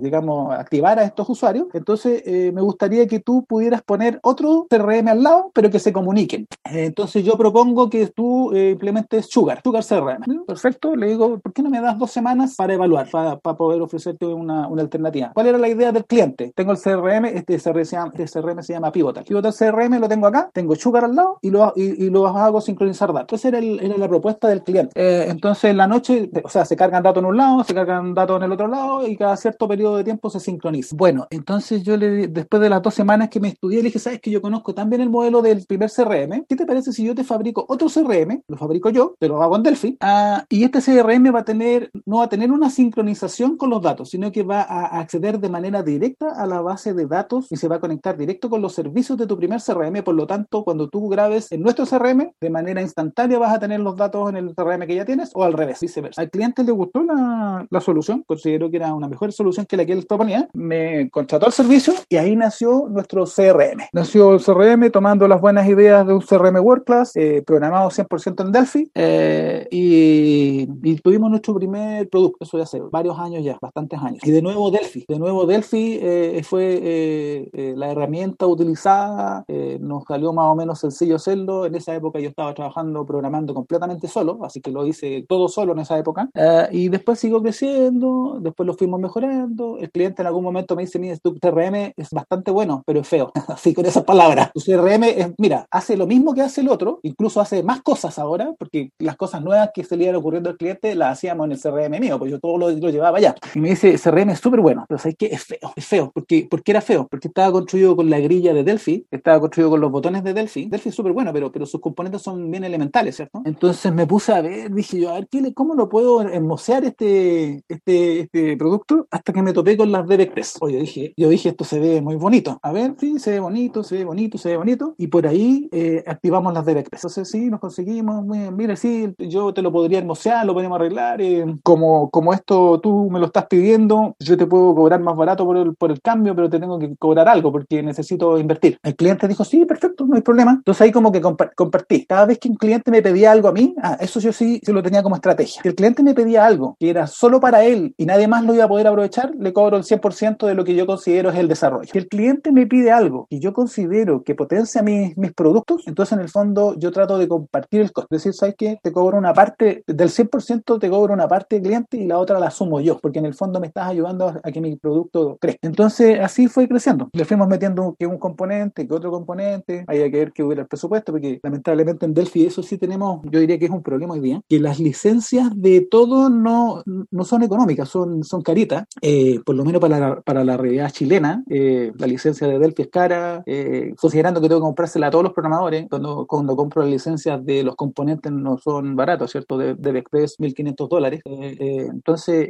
[0.00, 1.66] digamos, activar a estos usuarios.
[1.72, 2.22] Entonces,
[2.52, 6.46] me gustaría que tú pudieras poner otro CRM al lado, pero que se comuniquen.
[6.64, 10.44] entonces, yo propongo que tú implementes Sugar, Sugar CRM.
[10.46, 13.82] Perfecto, le digo, ¿por qué no me das dos semanas para evaluar, para, para poder
[13.82, 15.32] ofrecerte una, una, alternativa?
[15.34, 16.52] ¿Cuál era la idea del cliente?
[16.54, 19.24] Tengo el CRM, este CRM se llama, este CRM se llama Pivotal.
[19.24, 22.60] Pivotal CRM lo tengo acá, tengo Sugar al lado y lo, y, y lo hago
[22.60, 23.38] sincronizar datos.
[23.38, 24.92] Esa era, era la propuesta del cliente.
[24.94, 28.14] Eh, entonces, en la noche, o sea, se cargan datos en un lado, se cargan
[28.14, 30.94] datos en el otro lro y cada cierto periodo de tiempo se sincroniza.
[30.96, 34.20] Bueno, entonces yo le después de las dos semanas que me estudié, le dije, sabes
[34.20, 37.24] que yo conozco también el modelo del primer CRM, ¿qué te parece si yo te
[37.24, 38.42] fabrico otro CRM?
[38.48, 41.90] Lo fabrico yo, te lo hago en Delphi, ah, y este CRM va a tener,
[42.06, 45.48] no va a tener una sincronización con los datos, sino que va a acceder de
[45.48, 48.74] manera directa a la base de datos y se va a conectar directo con los
[48.74, 52.50] servicios de tu primer CRM, por lo tanto, cuando tú grabes en nuestro CRM, de
[52.50, 55.52] manera instantánea vas a tener los datos en el CRM que ya tienes o al
[55.52, 56.20] revés, viceversa.
[56.20, 59.84] Al cliente le gustó la, la solución, consideró que era una mejor solución que la
[59.84, 63.80] que él proponía, me contrató el servicio y ahí nació nuestro CRM.
[63.92, 68.52] Nació el CRM tomando las buenas ideas de un CRM WordClass, eh, programado 100% en
[68.52, 70.66] Delphi, eh, y,
[71.02, 74.20] tuvimos nuestro primer producto, eso ya hace varios años ya, bastantes años.
[74.24, 79.44] Y de nuevo Delphi, de nuevo Delphi eh, fue la herramienta utilizada,
[79.80, 84.08] nos salió más o menos sencillo hacerlo, en esa época yo estaba trabajando programando completamente
[84.08, 86.28] solo, así que lo hice todo solo en esa época,
[86.70, 90.98] y después sigo creciendo, después lo fuimos mejorando, el cliente en algún momento me dice,
[90.98, 93.32] mira, tu CRM es bastante bueno, pero es feo.
[93.48, 94.50] Así con esas palabras.
[94.52, 98.18] Tu CRM es, mira, hace lo mismo que hace el otro, incluso hace más cosas
[98.18, 101.52] ahora, porque las cosas nuevas que se le iban ocurriendo al cliente las hacíamos en
[101.52, 103.34] el CRM mío, pues yo todo lo, lo llevaba allá.
[103.54, 105.26] Y me dice, CRM es súper bueno, pero ¿sabes qué?
[105.26, 106.10] Es feo, es feo.
[106.12, 107.06] porque ¿Por qué era feo?
[107.10, 110.66] Porque estaba construido con la grilla de Delphi, estaba construido con los botones de Delphi.
[110.66, 113.40] Delphi es súper bueno, pero, pero sus componentes son bien elementales, ¿cierto?
[113.46, 118.20] Entonces me puse a ver, dije yo, a ver, ¿cómo lo puedo hermosear este, este,
[118.20, 119.06] este producto?
[119.10, 120.58] Hasta que me topé con las DB3.
[120.60, 122.58] Oye, dije, yo dije, esto se ve muy bonito.
[122.62, 124.94] A ver, sí, se ve bonito, se ve bonito, se ve bonito.
[124.98, 126.88] Y por ahí eh, activamos las DB3.
[126.92, 131.22] Entonces sí, nos conseguimos, mire, sí, yo te lo podría hermosear, lo podemos arreglar.
[131.22, 135.46] Eh, como, como esto tú me lo estás pidiendo, yo te puedo cobrar más barato
[135.46, 138.78] por el, por el cambio, pero te tengo que cobrar algo porque necesito invertir.
[138.82, 140.52] El cliente dijo, sí, perfecto, no hay problema.
[140.52, 142.06] Entonces ahí como que compartí.
[142.06, 144.82] Cada vez que un cliente me pedía algo a mí, ah, eso yo sí, lo
[144.82, 145.62] tenía como estrategia.
[145.62, 148.54] Si el cliente me pedía algo que era solo para él y nadie más lo
[148.54, 151.48] iba a poder aprovechar, le cobro el 100% de lo que yo considero es el
[151.48, 151.88] desarrollo.
[151.90, 156.12] Si el cliente me pide algo y yo considero que potencia mis, mis productos, entonces
[156.12, 158.14] en el fondo yo trato de compartir el costo.
[158.14, 158.78] Es decir, ¿sabes qué?
[158.82, 162.38] Te cobro una parte, del 100% te cobro una parte del cliente y la otra
[162.38, 165.66] la asumo yo, porque en el fondo me estás ayudando a que mi producto crezca.
[165.66, 167.08] Entonces así fue creciendo.
[167.20, 171.12] Le metiendo que un componente, que otro componente, había que ver que hubiera el presupuesto,
[171.12, 174.40] porque lamentablemente en Delphi eso sí tenemos, yo diría que es un problema hoy día,
[174.48, 179.64] que las licencias de todo no, no son económicas, son, son caritas, eh, por lo
[179.64, 183.92] menos para la, para la realidad chilena, eh, la licencia de Delphi es cara, eh,
[184.00, 187.62] considerando que tengo que comprársela a todos los programadores, cuando, cuando compro las licencias de
[187.62, 189.58] los componentes no son baratos, ¿cierto?
[189.58, 191.20] De, de Express 1.500 dólares.
[191.24, 192.48] entonces,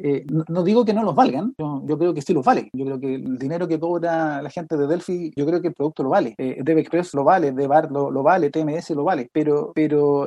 [0.48, 2.70] no, digo que no los valgan, yo, yo, creo que sí los vale.
[2.72, 5.74] Yo creo que el dinero que cobra la gente de Delphi, yo creo que el
[5.74, 6.34] producto lo vale.
[6.38, 10.26] Eh, Express lo vale, DevArt lo, lo vale, TMS lo vale, pero, pero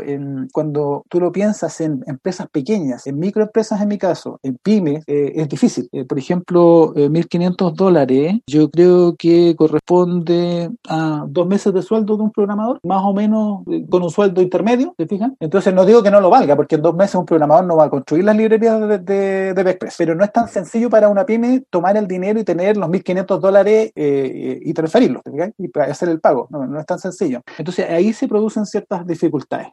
[0.51, 5.33] cuando tú lo piensas en empresas pequeñas, en microempresas en mi caso, en pymes, eh,
[5.35, 5.89] es difícil.
[5.91, 12.17] Eh, por ejemplo, 1.500 eh, dólares, yo creo que corresponde a dos meses de sueldo
[12.17, 15.35] de un programador, más o menos con un sueldo intermedio, ¿te fijan?
[15.39, 17.85] Entonces no digo que no lo valga, porque en dos meses un programador no va
[17.85, 18.99] a construir las librerías de,
[19.53, 22.89] de, pero no es tan sencillo para una pyme tomar el dinero y tener los
[22.89, 23.91] 1.500 dólares
[24.25, 25.21] y transferirlos,
[25.57, 26.47] y hacer el pago.
[26.49, 27.41] No, no, es tan sencillo.
[27.57, 29.67] Entonces ahí se producen ciertas dificultades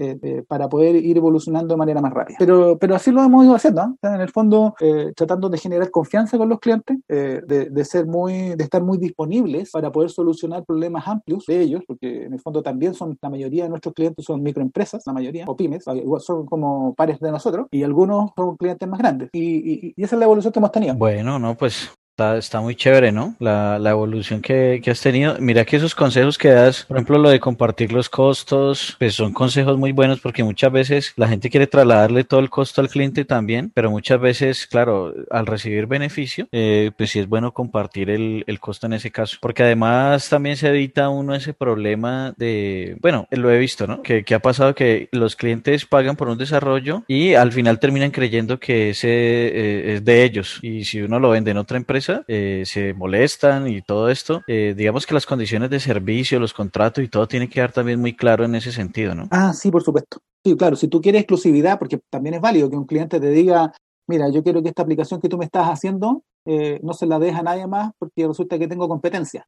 [0.47, 2.37] para poder ir evolucionando de manera más rápida.
[2.39, 6.39] Pero, pero así lo hemos ido haciendo, en el fondo eh, tratando de generar confianza
[6.39, 10.65] con los clientes, eh, de, de, ser muy, de estar muy disponibles para poder solucionar
[10.65, 14.25] problemas amplios de ellos, porque en el fondo también son, la mayoría de nuestros clientes
[14.25, 15.85] son microempresas, la mayoría, o pymes,
[16.19, 19.31] son como pares de nosotros, y algunos son clientes más grandes.
[19.33, 20.95] Y, y, y esa es la evolución que hemos tenido.
[20.95, 23.35] Bueno, no, pues Está, muy chévere, ¿no?
[23.39, 25.37] La, evolución que, has tenido.
[25.41, 29.33] Mira que esos consejos que das, por ejemplo, lo de compartir los costos, pues son
[29.33, 33.25] consejos muy buenos porque muchas veces la gente quiere trasladarle todo el costo al cliente
[33.25, 38.45] también, pero muchas veces, claro, al recibir beneficio, eh, pues sí es bueno compartir el,
[38.61, 43.51] costo en ese caso, porque además también se evita uno ese problema de, bueno, lo
[43.51, 44.03] he visto, ¿no?
[44.03, 48.11] Que, que ha pasado que los clientes pagan por un desarrollo y al final terminan
[48.11, 52.10] creyendo que ese eh, es de ellos y si uno lo vende en otra empresa,
[52.29, 54.43] eh, se molestan y todo esto.
[54.47, 58.01] Eh, digamos que las condiciones de servicio, los contratos y todo tiene que quedar también
[58.01, 59.29] muy claro en ese sentido, ¿no?
[59.31, 60.19] Ah, sí, por supuesto.
[60.45, 63.73] Sí, claro, si tú quieres exclusividad, porque también es válido que un cliente te diga,
[64.09, 67.19] mira, yo quiero que esta aplicación que tú me estás haciendo eh, no se la
[67.19, 69.47] deje a nadie más porque resulta que tengo competencia.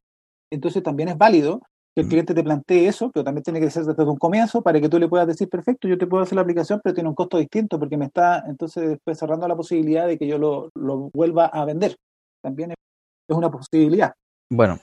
[0.51, 1.61] Entonces también es válido
[1.95, 4.79] que el cliente te plantee eso, pero también tiene que ser desde un comienzo para
[4.81, 7.15] que tú le puedas decir, perfecto, yo te puedo hacer la aplicación, pero tiene un
[7.15, 11.11] costo distinto porque me está entonces después cerrando la posibilidad de que yo lo, lo
[11.13, 11.95] vuelva a vender
[12.43, 14.13] también es una posibilidad.
[14.51, 14.79] Bueno,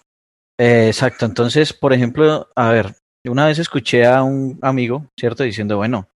[0.59, 1.27] eh, exacto.
[1.27, 2.95] Entonces, por ejemplo, a ver,
[3.25, 5.45] una vez escuché a un amigo, ¿cierto?
[5.45, 6.09] Diciendo, bueno,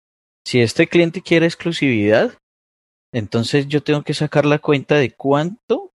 [0.46, 2.32] si este cliente quiere exclusividad,
[3.12, 5.92] entonces yo tengo que sacar la cuenta de cuánto,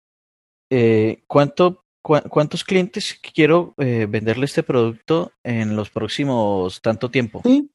[0.70, 7.40] eh, cuánto, cuántos clientes quiero eh, venderle este producto en los próximos tanto tiempo.
[7.44, 7.70] Sí.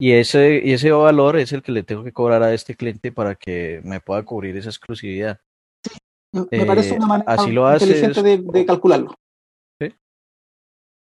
[0.00, 3.12] Y ese, y ese valor es el que le tengo que cobrar a este cliente
[3.12, 5.40] para que me pueda cubrir esa exclusividad.
[6.32, 9.14] Me parece una manera inteligente de, de, calcularlo.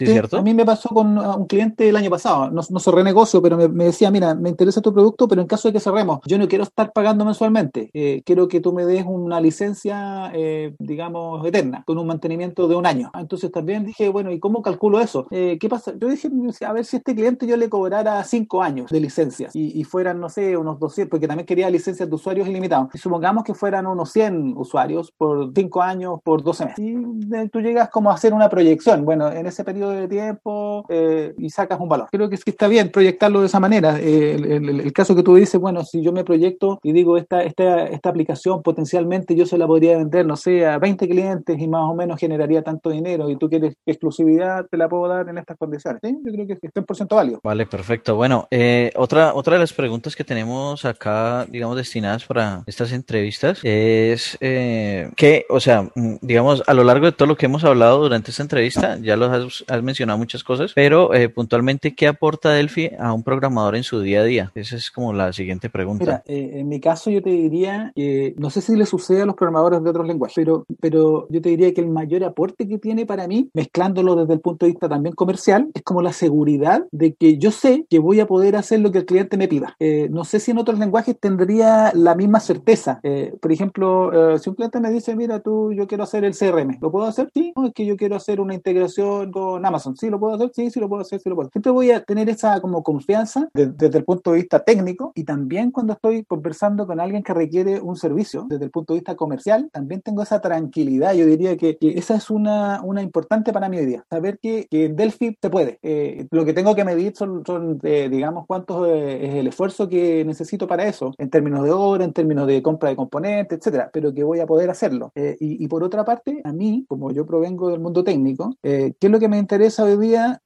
[0.08, 0.38] Cierto?
[0.38, 3.56] A mí me pasó con un cliente el año pasado, no, no cerré negocio, pero
[3.56, 6.48] me, decía, mira, me interesa tu producto, pero en caso de que cerremos, yo no
[6.48, 11.82] quiero estar pagando mensualmente, eh, quiero que tú me des una licencia, eh, digamos, eterna,
[11.86, 13.10] con un mantenimiento de un año.
[13.14, 15.26] Entonces también dije, bueno, ¿y cómo calculo eso?
[15.30, 15.92] Eh, ¿Qué pasa?
[15.98, 16.30] Yo dije,
[16.64, 20.28] a ver si este cliente yo le cobrara cinco años de licencias y, fueran, no
[20.28, 22.88] sé, unos 200, porque también quería licencias de usuarios ilimitados.
[22.94, 26.78] Y supongamos que fueran unos 100 usuarios por cinco años, por 12 meses.
[26.78, 29.04] Y tú llegas como a hacer una proyección.
[29.04, 32.08] Bueno, en ese periodo de tiempo eh, y sacas un valor.
[32.10, 33.98] Creo que sí está bien proyectarlo de esa manera.
[34.00, 37.86] Eh, el, caso que tú dices, bueno, si yo me proyecto y digo esta, esta,
[37.86, 41.82] esta aplicación potencialmente yo se la podría vender, no sé, a 20 clientes y más
[41.82, 45.56] o menos generaría tanto dinero y tú quieres exclusividad, te la puedo dar en estas
[45.56, 46.00] condiciones.
[46.02, 47.40] Yo creo que es 100% válido.
[47.42, 48.16] Vale, perfecto.
[48.16, 53.60] Bueno, eh, otra, otra de las preguntas que tenemos acá, digamos, destinadas para estas entrevistas
[53.62, 57.98] es que, o sea, mm, digamos, a lo largo de todo lo que hemos hablado
[57.98, 62.90] durante esta entrevista, ya lo has, mencionado muchas cosas, pero eh, puntualmente, ¿qué aporta Delphi
[62.98, 64.52] a un programador en su día a día?
[64.54, 66.22] Esa es como la siguiente pregunta.
[66.26, 69.34] Mira, en mi caso yo te diría que, no sé si le sucede a los
[69.34, 73.06] programadores de otros lenguajes, pero, pero yo te diría que el mayor aporte que tiene
[73.06, 77.14] para mí, mezclándolo desde el punto de vista también comercial, es como la seguridad de
[77.14, 79.76] que yo sé que voy a poder hacer lo que el cliente me pida.
[79.78, 83.00] Eh, no sé si en otros lenguajes tendría la misma certeza.
[83.02, 86.36] Eh, por ejemplo, eh, si un cliente me dice, mira, tú, yo quiero hacer el
[86.36, 87.30] CRM, ¿lo puedo hacer?
[87.34, 89.96] Sí, no, es que yo quiero hacer una integración con Amazon.
[89.96, 91.52] Sí, lo puedo hacer, sí, sí lo puedo hacer, sí lo puedo hacer.
[91.52, 95.70] Siempre voy a tener esa como confianza desde el punto de vista técnico y también
[95.70, 99.70] cuando estoy conversando con alguien que requiere un servicio desde el punto de vista comercial,
[99.72, 101.14] también tengo esa tranquilidad.
[101.14, 104.04] Yo diría que, esa es una, una importante para hoy día.
[104.10, 105.78] Saber que, que en Delphi se puede.
[105.82, 109.88] Eh, lo que tengo que medir son, son eh, digamos, cuánto eh, es el esfuerzo
[109.88, 113.90] que necesito para eso, en términos de hora, en términos de compra de componentes, etcétera,
[113.92, 115.12] pero que voy a poder hacerlo.
[115.14, 119.10] y, y, por otra parte, a mí, como yo provengo del mundo técnico, ¿qué es
[119.10, 120.42] lo que me interesa hoy día?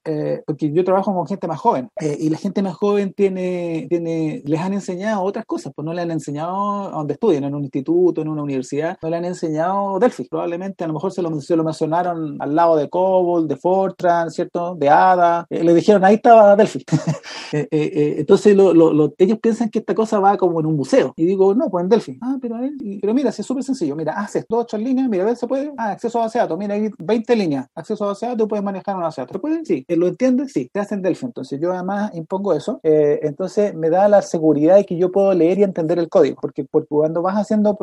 [0.46, 4.61] porque yo trabajo con gente más joven y la gente más joven tiene, tiene, les
[4.61, 8.20] han enseñado otras cosas, pues no le han enseñado a donde estudian, en un instituto,
[8.20, 10.24] en una universidad, no le han enseñado Delphi.
[10.24, 14.31] Probablemente a lo mejor se lo, se lo mencionaron al lado de Cobol, de Fortran,
[14.31, 14.74] ¿cierto?
[14.74, 15.46] De ADA.
[15.50, 16.85] le dijeron, ahí estaba Delphi.
[17.53, 18.57] Eh, eh, eh, entonces
[19.18, 21.12] ellos piensan que esta cosa va como en un museo.
[21.14, 22.18] Y digo, no, pues en Delphi.
[22.20, 22.57] Ah, pero,
[23.00, 23.94] pero mira, es súper sencillo.
[23.94, 25.72] Mira, haces dos, ocho líneas, mira, a ver, se puede.
[25.77, 26.59] Ah, acceso a base de datos.
[26.59, 27.68] Mira, hay 20 líneas.
[27.77, 29.37] Acceso a base de datos, puedes manejar una base de datos.
[29.37, 29.64] ¿Se puede?
[29.64, 29.85] Sí.
[29.88, 30.52] ¿Lo entiendes?
[30.52, 30.70] Sí.
[30.72, 31.26] Se hace en Delphi.
[31.26, 32.80] Entonces yo además impongo eso.
[32.83, 36.37] entonces me da la seguridad de que yo puedo leer y entender el código.
[36.40, 37.78] Porque, porque cuando vas haciendo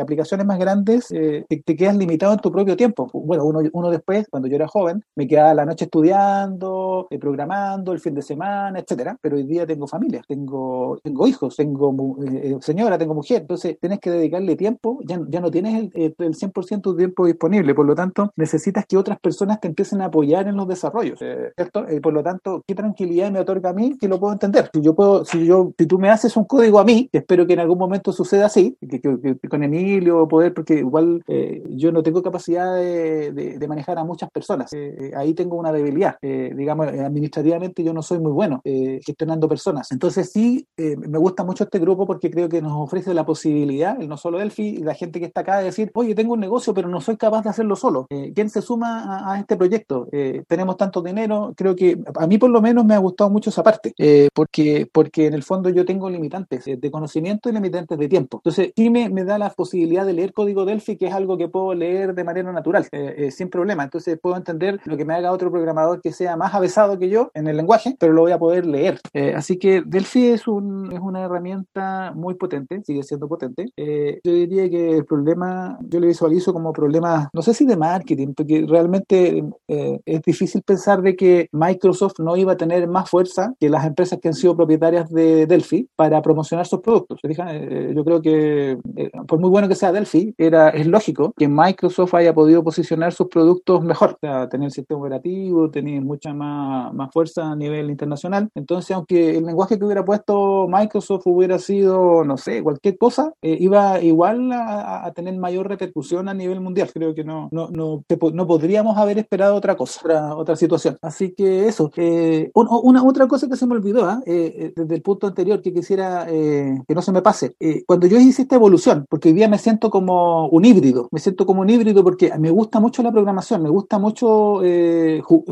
[0.00, 3.10] aplicaciones más grandes, te, quedas limitado en tu propio tiempo.
[3.12, 8.00] Bueno, uno, uno después, cuando yo era joven, me quedaba la noche estudiando, programando, el
[8.00, 12.56] fin de semana, etcétera, pero hoy día tengo familia, tengo, tengo hijos, tengo eh, eh,
[12.60, 16.92] señora, tengo mujer, entonces tienes que dedicarle tiempo, ya, ya no tienes el, el 100%
[16.92, 20.55] de tiempo disponible, por lo tanto necesitas que otras personas te empiecen a apoyar en
[20.56, 21.84] los desarrollos, eh, ¿cierto?
[22.02, 24.70] por lo tanto, ¿qué tranquilidad me otorga a mí que lo puedo entender?
[24.72, 27.54] Si yo puedo, si yo, si tú me haces un código a mí, espero que
[27.54, 29.00] en algún momento suceda así, que,
[29.48, 31.22] con Emilio poder, porque igual
[31.70, 34.70] yo no tengo capacidad de, manejar a muchas personas,
[35.16, 39.92] ahí tengo una debilidad, digamos, administrativamente yo no soy muy bueno eh, gestionando personas.
[39.92, 44.00] Entonces sí, eh, me gusta mucho este grupo porque creo que nos ofrece la posibilidad,
[44.00, 46.40] el no solo Delphi, y la gente que está acá, de decir, oye, tengo un
[46.40, 48.06] negocio, pero no soy capaz de hacerlo solo.
[48.10, 50.08] Eh, ¿Quién se suma a, este proyecto?
[50.46, 53.62] Tenemos tanto dinero, creo que a mí por lo menos me ha gustado mucho esa
[53.62, 53.94] parte,
[54.34, 58.38] porque, porque en el fondo yo tengo limitantes de conocimiento y limitantes de tiempo.
[58.38, 61.48] Entonces sí me, me da la posibilidad de leer código Delphi, que es algo que
[61.48, 62.86] puedo leer de manera natural,
[63.30, 63.84] sin problema.
[63.84, 67.30] Entonces puedo entender lo que me haga otro programador que sea más avesado que yo
[67.34, 69.00] en el lenguaje, pero lo voy a poder leer.
[69.12, 73.66] Eh, así que Delphi es, un, es una herramienta muy potente, sigue siendo potente.
[73.76, 77.76] Eh, yo diría que el problema, yo lo visualizo como problema, no sé si de
[77.76, 83.08] marketing, porque realmente eh, es difícil pensar de que Microsoft no iba a tener más
[83.10, 87.20] fuerza que las empresas que han sido propietarias de Delphi para promocionar sus productos.
[87.22, 88.78] yo creo que,
[89.26, 93.28] por muy bueno que sea Delphi, era, es lógico que Microsoft haya podido posicionar sus
[93.28, 98.48] productos mejor, o sea, tener sistema operativo, tener mucha más, más fuerza a nivel internacional.
[98.54, 103.56] Entonces, aunque el lenguaje que hubiera puesto Microsoft hubiera sido, no sé, cualquier cosa, eh,
[103.60, 106.90] iba igual a, tener mayor repercusión a nivel mundial.
[106.92, 110.96] Creo que no, no, no, no podríamos haber esperado otra cosa, otra, situación.
[111.02, 111.90] Así que eso.
[111.96, 114.22] Eh, una, otra cosa que se me olvidó, ¿ah?
[114.26, 117.54] eh, desde el punto anterior, que quisiera que no se me pase.
[117.86, 121.46] cuando yo hice esta evolución, porque hoy día me siento como un híbrido, me siento
[121.46, 124.60] como un híbrido porque me gusta mucho la programación, me gusta mucho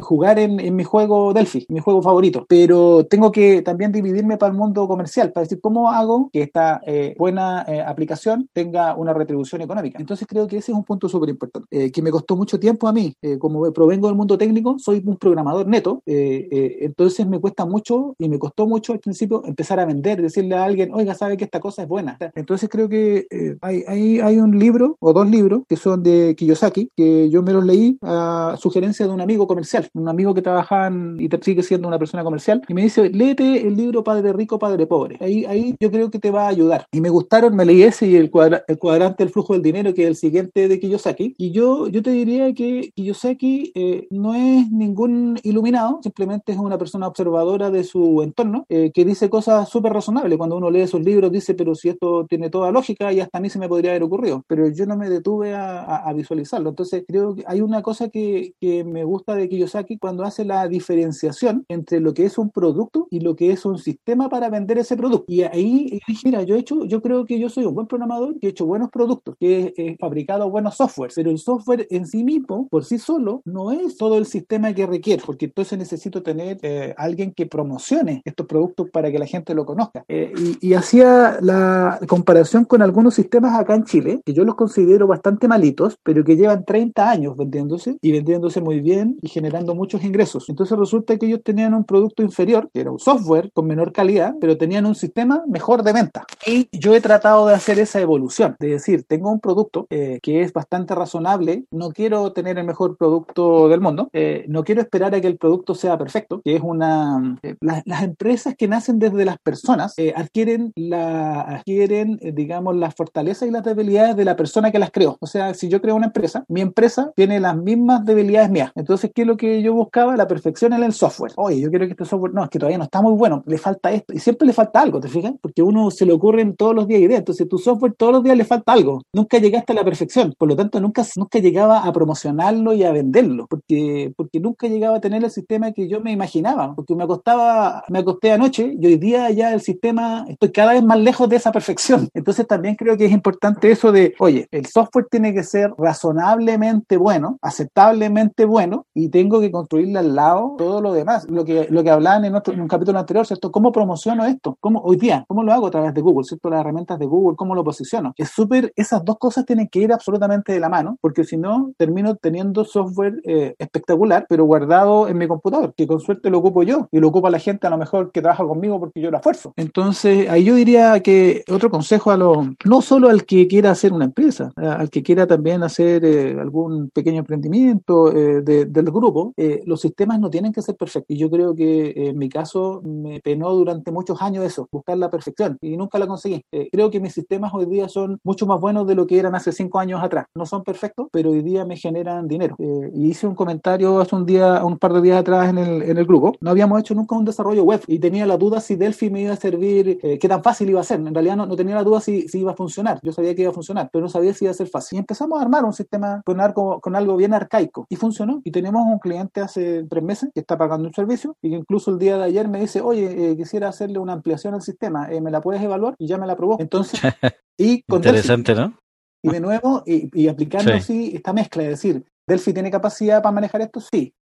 [0.00, 4.52] jugar en, en mi juego Delphi, mi juego favorito, pero tengo que también dividirme para
[4.52, 9.12] el mundo comercial, para decir cómo hago que esta eh, buena eh, aplicación tenga una
[9.12, 9.98] retribución económica.
[9.98, 12.88] Entonces creo que ese es un punto súper importante, eh, que me costó mucho tiempo
[12.88, 18.14] a mí, como provengo del mundo técnico, soy un programador neto, entonces me cuesta mucho
[18.18, 21.44] y me costó mucho al principio empezar a vender, decirle a alguien, oiga, sabe que
[21.44, 22.18] esta cosa es buena.
[22.34, 23.26] Entonces creo que
[23.60, 27.52] hay, hay, hay un libro o dos libros que son de Kiyosaki, que yo me
[27.52, 31.88] los leí a sugerencia de un amigo comercial, un amigo que trabaja y sigue siendo
[31.88, 35.18] una persona comercial, y me dice, léete el libro Padre Rico, Padre Pobre.
[35.20, 36.86] Ahí, ahí yo creo que te va a ayudar.
[36.92, 38.30] Y me gustaron, me leí ese y el,
[38.68, 41.34] el cuadrante del flujo del dinero, que es el siguiente de Kiyosaki.
[41.36, 46.58] Y yo, yo te diría que Kiyosaki eh, no es es ningún iluminado, simplemente es
[46.58, 50.38] una persona observadora de su entorno eh, que dice cosas súper razonables.
[50.38, 53.40] Cuando uno lee sus libros dice, pero si esto tiene toda lógica y hasta a
[53.40, 56.70] mí se me podría haber ocurrido, pero yo no me detuve a, visualizarlo.
[56.70, 60.68] Entonces creo que hay una cosa que, que me gusta de Kiyosaki cuando hace la
[60.68, 64.78] diferenciación entre lo que es un producto y lo que es un sistema para vender
[64.78, 65.24] ese producto.
[65.28, 68.38] Y ahí dije, mira, yo he hecho, yo creo que yo soy un buen programador
[68.38, 72.24] que he hecho buenos productos, que he, fabricado buenos software, pero el software en sí
[72.24, 76.58] mismo, por sí solo, no es todo el sistema que requiere, porque entonces necesito tener
[76.62, 80.04] eh, alguien que promocione estos productos para que la gente lo conozca.
[80.08, 84.54] Eh, y, y hacía la comparación con algunos sistemas acá en Chile, que yo los
[84.54, 89.74] considero bastante malitos, pero que llevan 30 años vendiéndose y vendiéndose muy bien y generando
[89.74, 90.48] muchos ingresos.
[90.48, 94.34] Entonces resulta que ellos tenían un producto inferior, que era un software con menor calidad,
[94.40, 96.26] pero tenían un sistema mejor de venta.
[96.46, 100.42] Y yo he tratado de hacer esa evolución, de decir, tengo un producto eh, que
[100.42, 105.14] es bastante razonable, no quiero tener el mejor producto del mundo, eh, no quiero esperar
[105.14, 107.38] a que el producto sea perfecto, que es una...
[107.42, 113.50] Eh, las empresas que nacen desde las personas adquieren, la, adquieren digamos, las fortalezas y
[113.50, 115.16] las debilidades de la persona que las creó.
[115.20, 118.72] O sea, si yo creo una empresa, mi empresa tiene las mismas debilidades mías.
[118.74, 120.16] Entonces, ¿qué es lo que yo buscaba?
[120.16, 121.32] La perfección en el software.
[121.36, 123.58] Oye, yo quiero que este software, no, es que todavía no está muy bueno, le
[123.58, 124.14] falta esto.
[124.14, 125.32] Y siempre le falta algo, ¿te fijas?
[125.40, 127.20] Porque uno se le ocurren todos los días ideas.
[127.20, 129.02] Entonces, tu software todos los días le falta algo.
[129.12, 130.34] Nunca llegaste a la perfección.
[130.36, 133.46] Por lo tanto, nunca, nunca llegaba a promocionarlo y a venderlo.
[133.48, 136.74] Porque, porque nunca llegaba a tener el sistema que yo me imaginaba.
[136.74, 140.82] Porque me acostaba, me acosté anoche y hoy día ya el sistema, estoy cada vez
[140.82, 142.08] más lejos de esa perfección.
[142.14, 146.96] Entonces, también creo que es importante eso de, oye, el software tiene que ser razonablemente
[146.96, 151.26] bueno, aceptablemente bueno, y tengo que construirle al lado todo lo demás.
[151.28, 153.50] Lo que, lo que hablaban en, otro, en un capítulo anterior, ¿cierto?
[153.50, 154.56] ¿Cómo promociono esto?
[154.60, 156.24] ¿Cómo, hoy día, ¿cómo lo hago a través de Google?
[156.24, 156.50] ¿Cierto?
[156.50, 158.14] Las herramientas de Google, ¿cómo lo posiciono?
[158.16, 161.72] Es súper, esas dos cosas tienen que ir absolutamente de la mano, porque si no,
[161.76, 166.62] termino teniendo software eh, espectacular, pero guardado en mi computador, que con suerte lo ocupo
[166.62, 169.16] yo, y lo ocupa la gente a lo mejor que trabaja conmigo porque yo lo
[169.18, 169.52] esfuerzo.
[169.56, 173.92] Entonces, ahí yo diría que otro consejo a los, no solo al que quiera hacer
[173.92, 179.32] una empresa, al que quiera también hacer eh, algún pequeño emprendimiento eh, del grupo,
[179.64, 181.14] los sistemas no tienen que ser perfectos.
[181.14, 185.10] Y yo creo que en mi caso me penó durante muchos años eso, buscar la
[185.10, 186.44] perfección, y nunca la conseguí.
[186.72, 189.52] creo que mis sistemas hoy día son mucho más buenos de lo que eran hace
[189.52, 190.26] cinco años atrás.
[190.34, 192.56] No son perfectos, pero hoy día me generan dinero.
[192.58, 195.98] y hice un comentario hace un día, un par de días atrás en el, en
[195.98, 196.34] el grupo.
[196.40, 199.32] No habíamos hecho nunca un desarrollo web y tenía la duda si Delphi me iba
[199.32, 201.00] a servir, qué tan fácil iba a ser.
[201.00, 203.00] En realidad no, no tenía la duda si, si, iba a funcionar.
[203.02, 204.96] Yo sabía que iba a funcionar, pero no sabía si iba a ser fácil.
[204.96, 208.40] Y empezamos a armar un sistema con algo, con algo bien arcaico y funcionó.
[208.44, 211.90] Y tenemos un cliente hace tres meses que está pagando un servicio y que incluso
[211.90, 215.20] el día de ayer me dice, oye, eh, quisiera hacerle una ampliación al sistema, eh,
[215.20, 215.94] ¿me la puedes evaluar?
[215.98, 216.56] Y ya me la aprobó.
[216.60, 217.00] Entonces,
[217.58, 218.74] y con Interesante, ¿no?
[219.22, 223.62] Y de nuevo, y, aplicando así esta mezcla, es decir, Delphi tiene capacidad para manejar
[223.62, 224.12] esto, sí.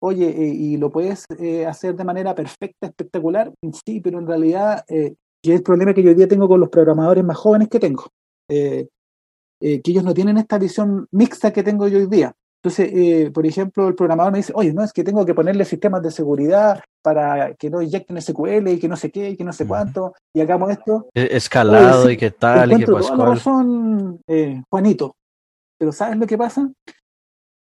[0.00, 1.26] Oye, eh, ¿y lo puedes
[1.66, 3.52] hacer de manera perfecta, espectacular?
[3.84, 6.58] Sí, pero en realidad, eh, que es el problema que yo hoy día tengo con
[6.58, 8.08] los programadores más jóvenes que tengo,
[8.48, 8.88] que
[9.60, 12.34] ellos no tienen esta visión mixta que tengo yo hoy día.
[12.64, 15.64] Entonces, eh, por ejemplo, el programador me dice, oye, no, es que tengo que ponerle
[15.64, 19.42] sistemas de seguridad para que no inyecten SQL y que no sé qué y que
[19.42, 21.08] no sé cuánto, y hagamos esto.
[21.12, 25.16] E-, escalado y qué tal y qué toda la razón, eh, Juanito.
[25.76, 26.70] Pero ¿sabes lo que pasa?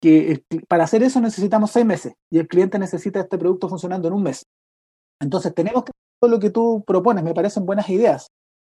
[0.01, 4.15] Que para hacer eso necesitamos seis meses y el cliente necesita este producto funcionando en
[4.15, 4.47] un mes.
[5.21, 8.29] Entonces, tenemos que todo lo que tú propones, me parecen buenas ideas,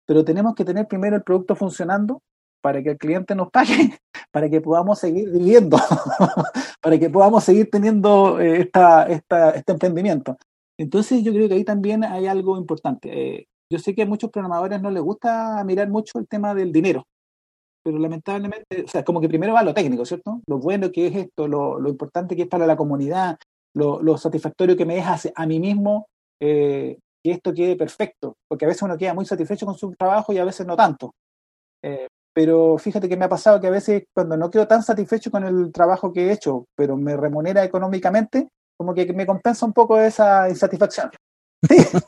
[0.06, 2.22] pero tenemos que tener primero el producto funcionando
[2.62, 4.00] para que el cliente nos pague,
[4.32, 5.78] para que podamos seguir viviendo,
[6.82, 10.38] para que podamos seguir teniendo eh, esta, esta, este emprendimiento.
[10.78, 13.10] Entonces yo creo que ahí también hay algo importante.
[13.12, 16.72] Eh, yo sé que a muchos programadores no les gusta mirar mucho el tema del
[16.72, 17.06] dinero,
[17.84, 20.42] pero lamentablemente, o sea, como que primero va lo técnico, ¿cierto?
[20.48, 23.38] Lo bueno que es esto, lo, lo importante que es para la comunidad,
[23.76, 26.08] lo, lo satisfactorio que me deja a mí mismo
[26.42, 30.34] eh, que esto quede perfecto, porque a veces uno queda muy satisfecho con su trabajo
[30.34, 31.14] y a veces no tanto.
[31.84, 35.30] Eh, pero fíjate que me ha pasado que a veces cuando no quedo tan satisfecho
[35.30, 39.74] con el trabajo que he hecho, pero me remunera económicamente, como que me compensa un
[39.74, 41.12] poco esa insatisfacción.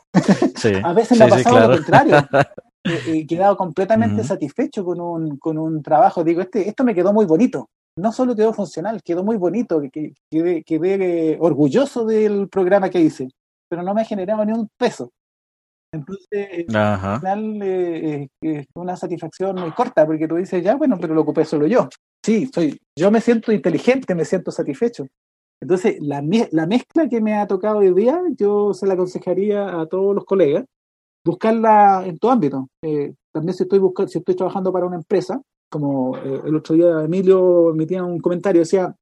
[0.56, 0.72] Sí.
[0.82, 2.16] a veces me ha pasado lo contrario.
[2.84, 6.22] He, quedado completamente satisfecho con un, con un trabajo.
[6.22, 7.70] Digo, este, esto me quedó muy bonito.
[7.96, 13.28] No solo quedó funcional, quedó muy bonito, que, quedé, quedé orgulloso del programa que hice,
[13.68, 15.12] pero no me ha generado ni un peso.
[15.92, 21.14] Entonces, al final eh, es una satisfacción muy corta, porque tú dices, ya, bueno, pero
[21.14, 21.88] lo ocupé solo yo.
[22.24, 25.06] Sí, soy, yo me siento inteligente, me siento satisfecho.
[25.60, 29.86] Entonces, la, la mezcla que me ha tocado hoy día, yo se la aconsejaría a
[29.86, 30.64] todos los colegas,
[31.24, 32.68] buscarla en tu ámbito.
[32.82, 36.76] Eh, también si estoy, buscando, si estoy trabajando para una empresa, como eh, el otro
[36.76, 38.94] día Emilio emitía un comentario, decía,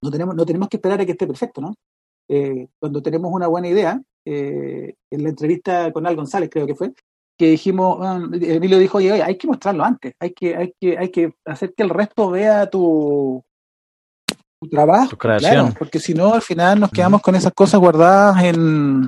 [0.00, 1.74] no tenemos, no tenemos que esperar a que esté perfecto, ¿no?
[2.28, 6.74] Eh, cuando tenemos una buena idea, eh, en la entrevista con Al González creo que
[6.74, 6.92] fue,
[7.38, 7.98] que dijimos,
[8.32, 11.82] Emilio dijo, oye, hay que mostrarlo antes, hay que, hay que, hay que hacer que
[11.82, 13.44] el resto vea tu,
[14.58, 15.74] tu trabajo, tu creación.
[15.78, 19.06] porque si no, al final nos quedamos con esas cosas guardadas en,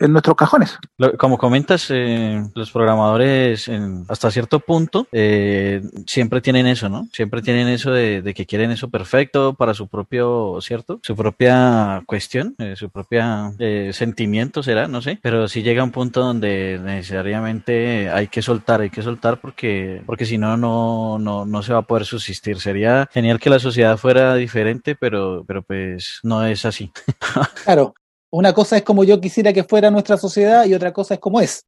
[0.00, 0.78] en nuestros cajones.
[1.18, 7.08] Como comentas, eh, los programadores en, hasta cierto punto eh, siempre tienen eso, ¿no?
[7.12, 11.00] Siempre tienen eso de, de, que quieren eso perfecto para su propio, ¿cierto?
[11.02, 13.52] Su propia cuestión, eh, su propia
[13.92, 15.18] sentimiento será, no sé.
[15.22, 20.26] Pero si llega un punto donde necesariamente hay que soltar, hay que soltar porque, porque
[20.26, 22.60] si no, no, no, no se va a poder subsistir.
[22.60, 26.90] Sería genial que la sociedad fuera diferente, pero, pero pues no es así.
[27.64, 27.94] claro,
[28.32, 31.40] una cosa es como yo quisiera que fuera nuestra sociedad y otra cosa es como
[31.40, 31.64] es.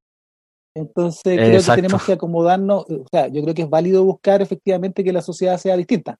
[0.74, 1.76] Entonces creo Exacto.
[1.76, 5.22] que tenemos que acomodarnos, o sea, yo creo que es válido buscar efectivamente que la
[5.22, 6.16] sociedad sea distinta,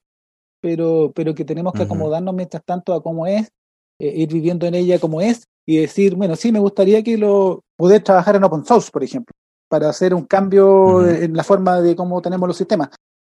[0.61, 3.49] pero, pero que tenemos que acomodarnos mientras tanto a cómo es,
[3.99, 7.63] eh, ir viviendo en ella como es y decir, bueno, sí, me gustaría que lo
[7.77, 9.33] poder trabajar en open source, por ejemplo,
[9.69, 11.23] para hacer un cambio uh -huh.
[11.23, 12.89] en la forma de cómo tenemos los sistemas.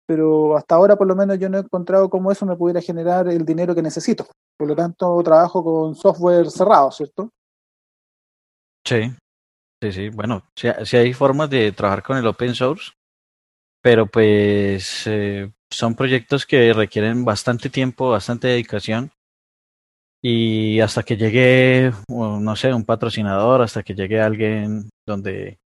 [0.07, 3.29] Pero hasta ahora, por lo menos, yo no he encontrado cómo eso me pudiera generar
[3.29, 4.27] el dinero que necesito.
[4.59, 7.31] Por lo tanto, trabajo con software cerrado, ¿cierto?
[8.85, 9.13] Sí,
[9.81, 10.09] sí, sí.
[10.09, 12.93] Bueno, sí hay formas de trabajar con el open source,
[13.83, 19.13] pero pues eh, son proyectos que requieren bastante tiempo, bastante dedicación.
[20.21, 25.59] Y hasta que llegue, no sé, un patrocinador, hasta que llegue alguien donde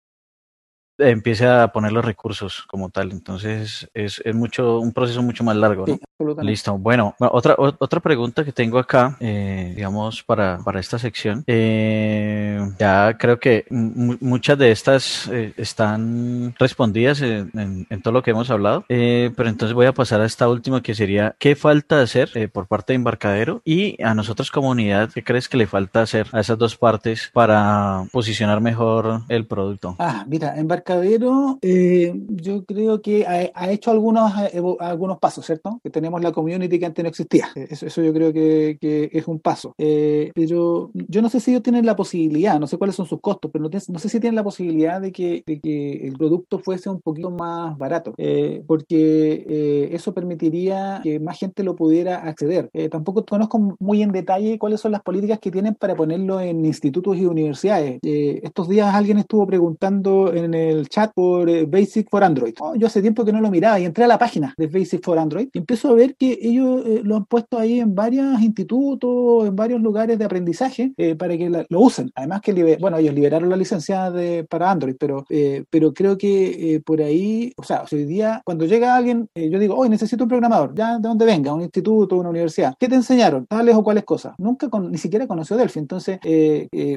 [1.00, 3.12] empiece a poner los recursos como tal.
[3.12, 5.86] Entonces es, es mucho un proceso mucho más largo.
[5.86, 5.94] ¿no?
[5.94, 6.00] Sí,
[6.42, 6.76] Listo.
[6.76, 11.44] Bueno, otra otra pregunta que tengo acá, eh, digamos para para esta sección.
[11.46, 18.22] Eh, ya creo que muchas de estas eh, están respondidas en, en, en, todo lo
[18.22, 18.84] que hemos hablado.
[18.88, 22.48] Eh, pero entonces voy a pasar a esta última que sería qué falta hacer eh,
[22.48, 25.10] por parte de Embarcadero y a nosotros comunidad.
[25.12, 29.96] ¿Qué crees que le falta hacer a esas dos partes para posicionar mejor el producto?
[29.98, 34.32] Ah, mira, Embarcadero Embarcadero, eh, yo creo que ha, hecho algunos,
[34.80, 35.80] algunos pasos, ¿cierto?
[35.82, 37.48] Que tenemos la community que antes no existía.
[37.54, 38.78] Eh, eso, yo creo que,
[39.12, 39.74] es un paso.
[39.78, 43.20] Eh, pero yo no sé si ellos tienen la posibilidad, no sé cuáles son sus
[43.20, 47.30] costos, pero no, sé si tienen la posibilidad de que, el producto fuese un poquito
[47.30, 52.70] más barato, eh, porque eso permitiría que más gente lo pudiera acceder.
[52.90, 57.16] tampoco conozco muy en detalle cuáles son las políticas que tienen para ponerlo en institutos
[57.16, 57.98] y universidades.
[58.02, 62.54] estos días alguien estuvo preguntando en el el chat por eh, Basic for Android.
[62.60, 65.04] Oh, yo hace tiempo que no lo miraba y entré a la página de Basic
[65.04, 68.40] for Android y empiezo a ver que ellos eh, lo han puesto ahí en varios
[68.40, 72.10] institutos, en varios lugares de aprendizaje eh, para que la, lo usen.
[72.14, 76.74] Además que, bueno, ellos liberaron la licencia de, para Android, pero, eh, pero creo que
[76.74, 80.28] eh, por ahí, o sea, hoy día, cuando llega alguien, yo digo, hoy necesito un
[80.28, 82.74] programador, ya de donde venga, un instituto, una universidad.
[82.78, 83.46] ¿Qué te enseñaron?
[83.46, 84.34] Tales o cuáles cosas.
[84.38, 85.80] Nunca, con, ni siquiera conoció Delphi.
[85.80, 86.18] Entonces,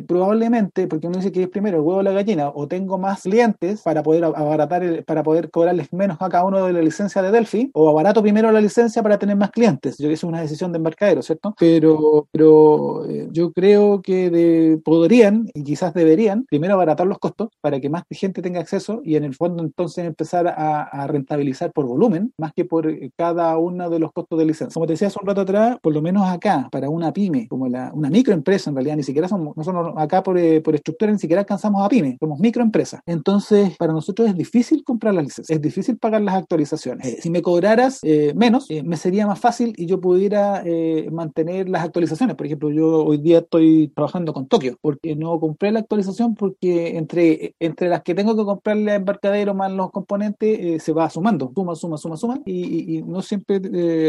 [0.07, 3.23] probablemente, porque uno dice que es primero el huevo o la gallina, o tengo más
[3.23, 7.21] clientes para poder abaratar, el, para poder cobrarles menos a cada uno de la licencia
[7.21, 9.97] de Delphi, o abarato primero la licencia para tener más clientes.
[9.97, 11.55] Yo que es una decisión de embarcadero, ¿cierto?
[11.59, 17.49] Pero, pero eh, yo creo que de, podrían, y quizás deberían, primero abaratar los costos
[17.61, 21.71] para que más gente tenga acceso y en el fondo entonces empezar a, a rentabilizar
[21.71, 24.74] por volumen, más que por cada uno de los costos de licencia.
[24.74, 27.67] Como te decía hace un rato atrás, por lo menos acá, para una pyme, como
[27.67, 31.19] la, una microempresa en realidad, ni siquiera somos, nosotros acá por, eh, por estructura ni
[31.19, 33.01] siquiera alcanzamos a pyme, somos microempresas.
[33.05, 37.06] Entonces, para nosotros es difícil comprar las licencias, es difícil pagar las actualizaciones.
[37.06, 41.10] Eh, si me cobraras eh, menos, eh, me sería más fácil y yo pudiera eh,
[41.12, 42.36] mantener las actualizaciones.
[42.36, 46.97] Por ejemplo, yo hoy día estoy trabajando con Tokio, porque no compré la actualización porque
[46.97, 51.51] entre, entre las que tengo que comprarle a embarcadero más los componentes, se va sumando,
[51.56, 53.62] suma, suma, suma, suma, y, y, y no siempre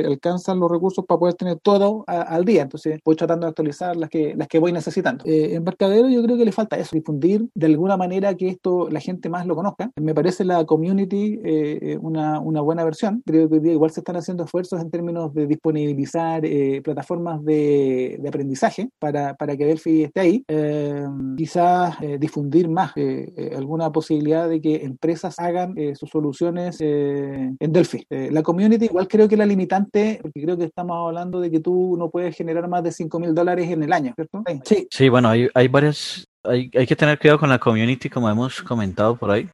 [0.07, 2.63] alcanzan los recursos para poder tener todo a, al día.
[2.63, 5.25] Entonces voy tratando de actualizar las que, las que voy necesitando.
[5.27, 9.29] embarcadero yo creo que le falta eso, difundir de alguna manera que esto la gente
[9.35, 9.91] más lo conozca.
[10.01, 13.21] Me parece la community eh, una, una, buena versión.
[13.27, 18.29] Creo que igual se están haciendo esfuerzos en términos de disponibilizar eh, plataformas de, de,
[18.29, 20.45] aprendizaje para, para que Delphi esté ahí.
[20.47, 21.05] Eh,
[21.37, 28.07] quizás eh, difundir más eh, alguna posibilidad de que empresas hagan sus soluciones en Delphi.
[28.09, 31.97] la community igual creo que la limitante, porque creo que estamos hablando de que tú
[31.99, 34.43] no puedes generar más de 5 mil dólares en el año, ¿cierto?
[34.65, 38.29] Sí, sí bueno, hay, hay varias hay, hay, que tener cuidado con la community, como
[38.29, 39.49] hemos comentado por ahí,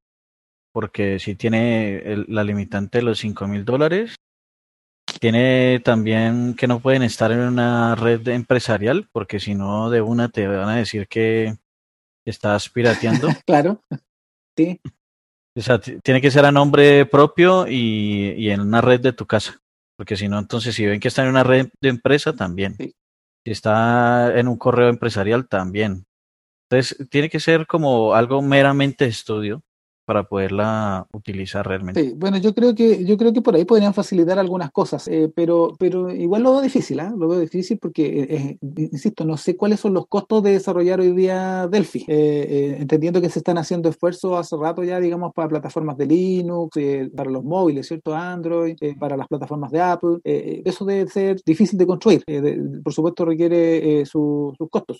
[0.72, 4.16] porque si tiene el, la limitante de los 5 mil dólares,
[5.18, 10.28] tiene también que no pueden estar en una red empresarial, porque si no, de una
[10.28, 11.56] te van a decir que
[12.24, 13.28] estás pirateando.
[13.46, 13.82] claro,
[14.56, 14.80] sí.
[15.56, 19.26] O sea, tiene que ser a nombre propio y, y, en una red de tu
[19.26, 19.60] casa.
[19.96, 22.76] porque si no, entonces si ven que está en una red de empresa, también.
[22.78, 26.06] Si está en un correo empresarial, también.
[26.70, 29.64] Entonces, tiene que ser como algo meramente estudio
[30.10, 32.14] para poderla utilizar realmente.
[32.16, 35.76] Bueno, yo creo que yo creo que por ahí podrían facilitar algunas cosas, eh, pero
[35.78, 37.12] pero igual lo veo difícil, ¿eh?
[37.16, 41.12] lo veo difícil porque, eh, insisto, no sé cuáles son los costos de desarrollar hoy
[41.12, 45.96] día Delphi, eh, entendiendo que se están haciendo esfuerzos hace rato ya, digamos, para plataformas
[45.96, 46.76] de Linux,
[47.14, 48.12] para los móviles, ¿cierto?
[48.12, 52.24] Android, para las plataformas de Apple, eso debe ser difícil de construir,
[52.82, 54.98] por supuesto requiere sus costos,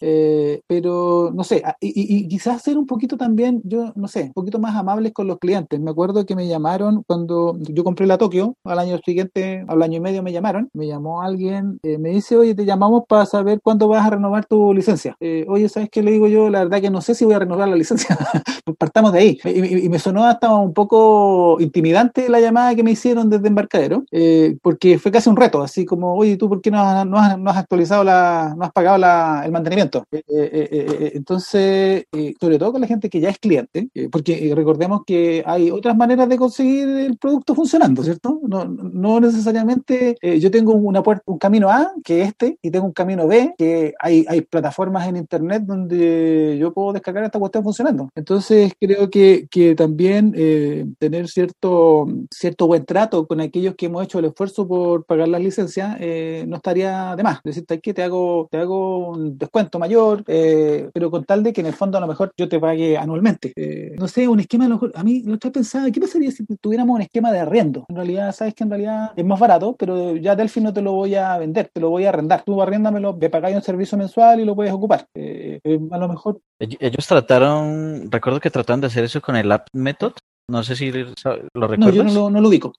[0.69, 4.61] pero no sé, y, y quizás ser un poquito también, yo no sé, un poquito
[4.61, 5.81] más amable con los clientes.
[5.81, 9.97] Me acuerdo que me llamaron cuando yo compré la Tokio, al año siguiente, al año
[9.97, 13.61] y medio me llamaron, me llamó alguien, eh, me dice, oye, te llamamos para saber
[13.63, 15.17] cuándo vas a renovar tu licencia.
[15.21, 16.51] Eh, oye, ¿sabes qué le digo yo?
[16.51, 18.17] La verdad que no sé si voy a renovar la licencia.
[18.79, 19.39] Partamos de ahí.
[19.45, 24.57] Y, me sonó hasta un poco intimidante la llamada que me hicieron desde embarcadero, eh,
[24.63, 27.57] porque fue casi un reto, así como, oye, ¿tú por qué no has, no has,
[27.57, 30.05] actualizado la, no has pagado la, el mantenimiento?
[30.11, 32.05] entonces,
[32.41, 36.29] sobre todo con la gente que ya es cliente, porque recordemos que hay otras maneras
[36.29, 38.41] de conseguir el producto funcionando, ¿cierto?
[38.47, 42.71] No, no necesariamente eh, yo tengo una puerta, un camino A, que es este, y
[42.71, 47.63] tengo un camino B, que hay, plataformas en Internet donde yo puedo descargar esta cuestión
[47.63, 48.09] funcionando.
[48.15, 54.19] Entonces creo que, también eh, tener cierto, cierto buen trato con aquellos que hemos hecho
[54.19, 57.41] el esfuerzo por pagar las licencias eh, no estaría de más.
[57.45, 61.67] Decirte que te hago, te hago un descuento mayor, pero con tal de que en
[61.67, 63.53] el fondo a lo mejor yo te pague anualmente.
[63.99, 67.33] no sé, un esquema a mí lo estoy pensando, ¿qué pasaría si tuviéramos un esquema
[67.33, 67.85] de arriendo?
[67.89, 70.93] En realidad, sabes que en realidad es más barato, pero ya Delphi no te lo
[70.93, 72.43] voy a vender, te lo voy a arrendar.
[72.45, 75.07] Tú arréndamelo, me pagáis un servicio mensual y lo puedes ocupar.
[75.15, 76.41] Eh, eh, a lo mejor.
[76.59, 80.13] Ellos trataron, recuerdo que trataron de hacer eso con el App Method.
[80.49, 81.05] No sé si lo
[81.69, 81.79] recuerdas.
[81.79, 82.73] No, yo no lo ubico.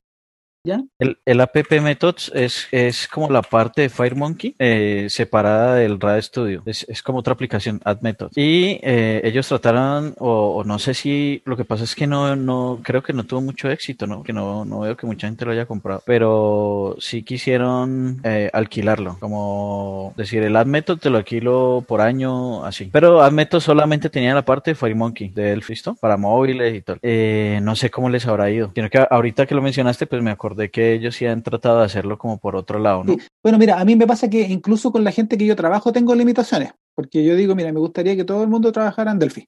[0.63, 6.61] El, app methods es, es como la parte de FireMonkey eh, separada del RAD Studio.
[6.67, 8.37] Es, es, como otra aplicación, Add Methods.
[8.37, 12.79] Y eh, ellos trataron, o, no sé si lo que pasa es que no, no,
[12.83, 14.21] creo que no tuvo mucho éxito, ¿no?
[14.21, 16.03] Que no, no veo que mucha gente lo haya comprado.
[16.05, 19.17] Pero sí quisieron eh, alquilarlo.
[19.19, 22.85] Como decir, el Add Method te lo alquilo por año, así.
[22.91, 25.95] Pero Add solamente tenía la parte de FireMonkey, de Elf, ¿listo?
[25.95, 26.99] Para móviles y tal.
[27.63, 28.71] no sé cómo les habrá ido.
[28.75, 31.79] Sino que ahorita que lo mencionaste, pues me acuerdo de que ellos sí han tratado
[31.79, 33.15] de hacerlo como por otro lado, ¿no?
[33.43, 36.15] Bueno, mira, a mí me pasa que incluso con la gente que yo trabajo tengo
[36.15, 39.47] limitaciones, porque yo digo, mira, me gustaría que todo el mundo trabajara en Delphi.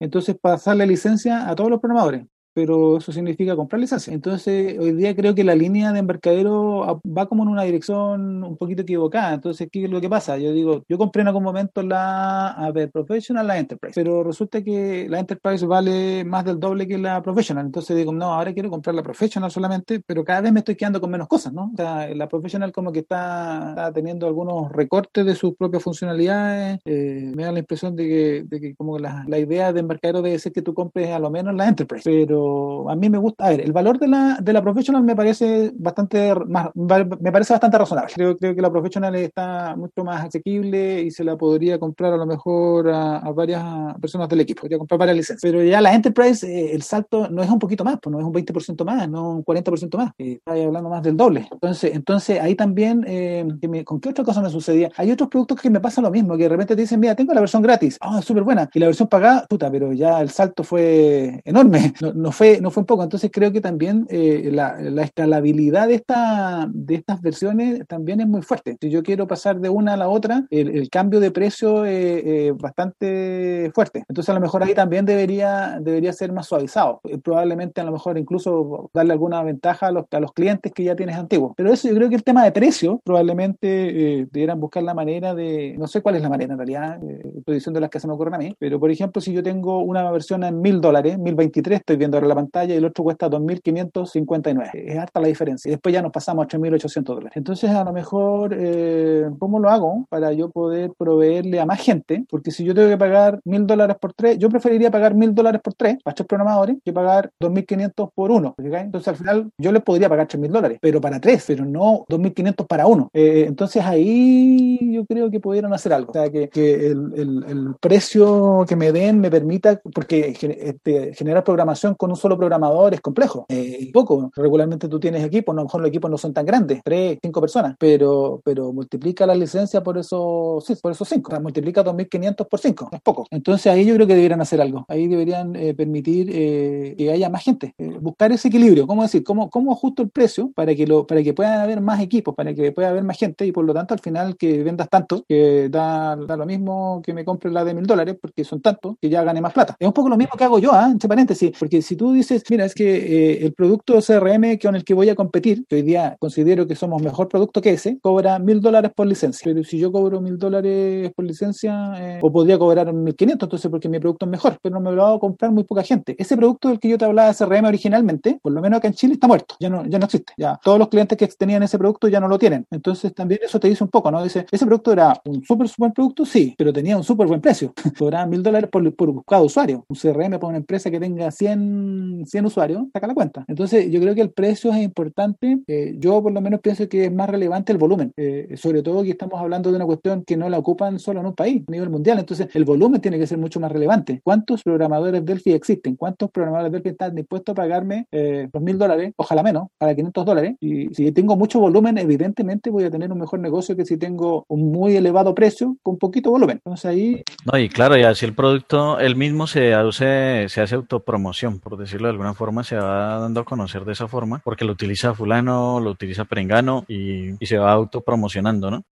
[0.00, 4.12] Entonces, pasarle licencia a todos los programadores pero eso significa comprar licencia.
[4.14, 8.56] Entonces, hoy día creo que la línea de embarcadero va como en una dirección un
[8.56, 9.34] poquito equivocada.
[9.34, 10.38] Entonces, ¿qué es lo que pasa?
[10.38, 14.62] Yo digo, yo compré en algún momento la a ver, Professional, la Enterprise, pero resulta
[14.62, 17.66] que la Enterprise vale más del doble que la Professional.
[17.66, 21.00] Entonces digo, no, ahora quiero comprar la Professional solamente, pero cada vez me estoy quedando
[21.00, 21.70] con menos cosas, ¿no?
[21.72, 26.80] O sea, la Professional como que está, teniendo algunos recortes de sus propias funcionalidades.
[26.84, 30.22] Eh, me da la impresión de que, de que como la, la idea de embarcadero
[30.22, 32.43] debe ser que tú compres a lo menos la Enterprise, pero
[32.88, 35.72] a mí me gusta, a ver, el valor de la, de la professional me parece
[35.74, 38.12] bastante más, me parece bastante razonable.
[38.14, 42.16] Creo, creo que la professional está mucho más asequible y se la podría comprar a
[42.16, 43.62] lo mejor a, varias
[44.00, 45.42] personas del equipo, podría comprar varias licencias.
[45.42, 48.24] Pero ya la Enterprise, eh, el salto no es un poquito más, pues no es
[48.24, 51.48] un 20% más, no un 40% más, eh, está hablando más del doble.
[51.50, 53.46] Entonces, entonces ahí también, eh,
[53.84, 54.90] ¿con qué otra cosa me sucedía?
[54.96, 57.34] Hay otros productos que me pasa lo mismo, que de repente te dicen, mira, tengo
[57.34, 60.62] la versión gratis, ah, súper buena, y la versión pagada, puta, pero ya el salto
[60.62, 63.02] fue enorme, no, no fue, no fue un poco.
[63.02, 68.42] Entonces creo que también eh, la, escalabilidad de, esta, de estas versiones también es muy
[68.42, 68.76] fuerte.
[68.80, 73.70] Si yo quiero pasar de una a la otra, el, cambio de precio es bastante
[73.74, 74.04] fuerte.
[74.08, 77.00] Entonces a lo mejor ahí también debería, debería ser más suavizado.
[77.04, 80.84] Eh, probablemente a lo mejor incluso darle alguna ventaja a los, a los clientes que
[80.84, 81.54] ya tienes antiguos.
[81.56, 85.34] Pero eso yo creo que el tema de precio probablemente eh, debieran buscar la manera
[85.34, 87.00] de, no sé cuál es la manera en realidad,
[87.38, 89.78] estoy diciendo las que se me ocurren a mí, pero por ejemplo si yo tengo
[89.78, 94.70] una versión en mil dólares, 1023, estoy viendo la pantalla, y el otro cuesta 2.559.
[94.74, 95.68] Es harta la diferencia.
[95.68, 97.32] Y después ya nos pasamos a 3.800 dólares.
[97.36, 102.24] Entonces, a lo mejor, eh, ¿cómo lo hago para yo poder proveerle a más gente?
[102.28, 105.60] Porque si yo tengo que pagar 1.000 dólares por tres, yo preferiría pagar 1.000 dólares
[105.62, 108.54] por tres para tres programadores que pagar 2.500 por uno.
[108.58, 112.66] Entonces, al final, yo les podría pagar 3.000 dólares, pero para tres, pero no 2.500
[112.66, 113.10] para uno.
[113.12, 116.10] Eh, entonces, ahí yo creo que pudieron hacer algo.
[116.10, 121.12] O sea, que, que el, el, el, precio que me den me permita, porque este,
[121.14, 124.30] generar programación con un solo programador es complejo, eh, poco.
[124.34, 127.40] Regularmente tú tienes equipos, a lo mejor los equipos no son tan grandes, tres, cinco
[127.40, 131.28] personas, pero, pero multiplica la licencia por eso, sí, por esos cinco.
[131.28, 133.26] O sea, multiplica 2.500 por cinco, es poco.
[133.30, 134.84] Entonces ahí yo creo que deberían hacer algo.
[134.88, 137.74] Ahí deberían eh, permitir eh, que haya más gente.
[137.78, 139.24] Eh, buscar ese equilibrio, ¿cómo decir?
[139.24, 142.54] ¿Cómo, ¿Cómo ajusto el precio para que, lo, para que puedan haber más equipos, para
[142.54, 145.68] que pueda haber más gente y por lo tanto al final que vendas tanto, que
[145.70, 149.08] da, da lo mismo que me compre la de mil dólares, porque son tantos, que
[149.08, 149.76] ya gane más plata.
[149.78, 150.88] Es un poco lo mismo que hago yo, ¿ah?
[150.90, 154.84] entre paréntesis, porque si tú dices, mira, es que eh, el producto CRM con el
[154.84, 158.38] que voy a competir, que hoy día considero que somos mejor producto que ese, cobra
[158.38, 159.42] mil dólares por licencia.
[159.44, 163.70] Pero si yo cobro mil dólares por licencia, eh, o podría cobrar mil quinientos, entonces
[163.70, 166.14] porque mi producto es mejor, pero no me lo va a comprar muy poca gente.
[166.18, 169.14] Ese producto del que yo te hablaba CRM originalmente, por lo menos acá en Chile
[169.14, 170.32] está muerto, ya no, ya no existe.
[170.36, 172.66] Ya todos los clientes que tenían ese producto ya no lo tienen.
[172.70, 174.22] Entonces también eso te dice un poco, ¿no?
[174.22, 177.72] Dice, ese producto era un súper buen producto, sí, pero tenía un súper buen precio.
[177.98, 179.84] Cobraba mil dólares por, por cada usuario.
[179.88, 181.83] Un CRM para una empresa que tenga 100,
[182.26, 183.44] 100 usuarios, saca la cuenta.
[183.48, 185.58] Entonces yo creo que el precio es importante.
[185.66, 188.12] Eh, yo por lo menos pienso que es más relevante el volumen.
[188.16, 191.26] Eh, sobre todo que estamos hablando de una cuestión que no la ocupan solo en
[191.26, 192.18] un país, a nivel mundial.
[192.18, 194.20] Entonces el volumen tiene que ser mucho más relevante.
[194.22, 195.96] ¿Cuántos programadores Delphi existen?
[195.96, 200.24] ¿Cuántos programadores Delphi están dispuestos a pagarme eh, los mil dólares, ojalá menos, para 500
[200.24, 200.56] dólares?
[200.60, 204.44] Y si tengo mucho volumen, evidentemente voy a tener un mejor negocio que si tengo
[204.48, 206.58] un muy elevado precio con poquito volumen.
[206.64, 207.22] Entonces ahí...
[207.50, 211.73] No, y claro, y así el producto, él mismo se hace, se hace autopromoción, por
[211.76, 215.14] decirlo de alguna forma, se va dando a conocer de esa forma, porque lo utiliza
[215.14, 218.84] fulano, lo utiliza perengano y, y se va autopromocionando, ¿no?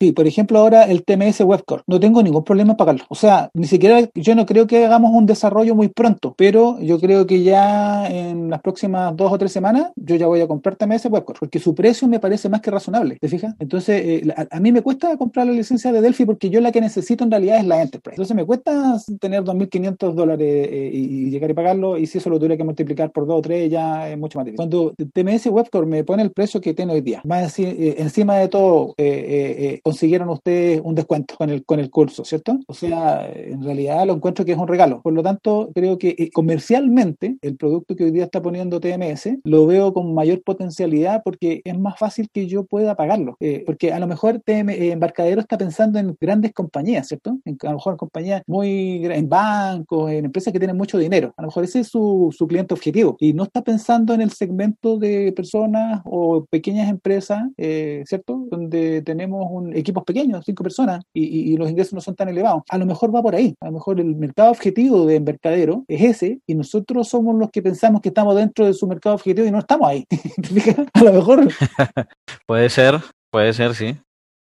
[0.00, 1.82] Sí, por ejemplo, ahora el TMS Webcore.
[1.86, 3.04] No tengo ningún problema en pagarlo.
[3.10, 6.98] O sea, ni siquiera, yo no creo que hagamos un desarrollo muy pronto, pero yo
[6.98, 10.76] creo que ya en las próximas dos o tres semanas yo ya voy a comprar
[10.76, 13.18] TMS Webcore, porque su precio me parece más que razonable.
[13.20, 13.54] ¿Te fijas?
[13.58, 16.72] Entonces, eh, a, a, mí me cuesta comprar la licencia de Delphi porque yo la
[16.72, 18.14] que necesito en realidad es la Enterprise.
[18.14, 22.30] Entonces, me cuesta tener 2.500 dólares eh, y, y, llegar y pagarlo, y si eso
[22.30, 24.56] lo tuviera que multiplicar por dos o tres, ya es mucho más difícil.
[24.56, 28.48] Cuando TMS Webcore me pone el precio que tiene hoy día, más eh, encima de
[28.48, 28.94] todo,
[29.90, 32.60] consiguieron ustedes un descuento con el, con el curso, ¿cierto?
[32.68, 35.02] O sea, en realidad lo encuentro que es un regalo.
[35.02, 39.38] Por lo tanto, creo que eh, comercialmente el producto que hoy día está poniendo TMS
[39.42, 43.36] lo veo con mayor potencialidad porque es más fácil que yo pueda pagarlo.
[43.40, 47.40] Eh, porque a lo mejor TM, eh, Embarcadero está pensando en grandes compañías, ¿cierto?
[47.44, 51.34] En, a lo mejor en compañías muy, en bancos, en empresas que tienen mucho dinero.
[51.36, 53.16] A lo mejor ese es su, su cliente objetivo.
[53.18, 58.46] Y no está pensando en el segmento de personas o pequeñas empresas, ¿cierto?
[58.50, 62.62] Donde tenemos un, equipos pequeños, cinco personas, y, los ingresos no son tan elevados.
[62.68, 63.54] A lo mejor va por ahí.
[63.60, 67.62] A lo mejor el mercado objetivo de Embarcadero es ese, y nosotros somos los que
[67.62, 70.06] pensamos que estamos dentro de su mercado objetivo y no estamos ahí.
[70.94, 71.48] a lo mejor.
[72.46, 73.00] puede ser,
[73.30, 73.96] puede ser, sí.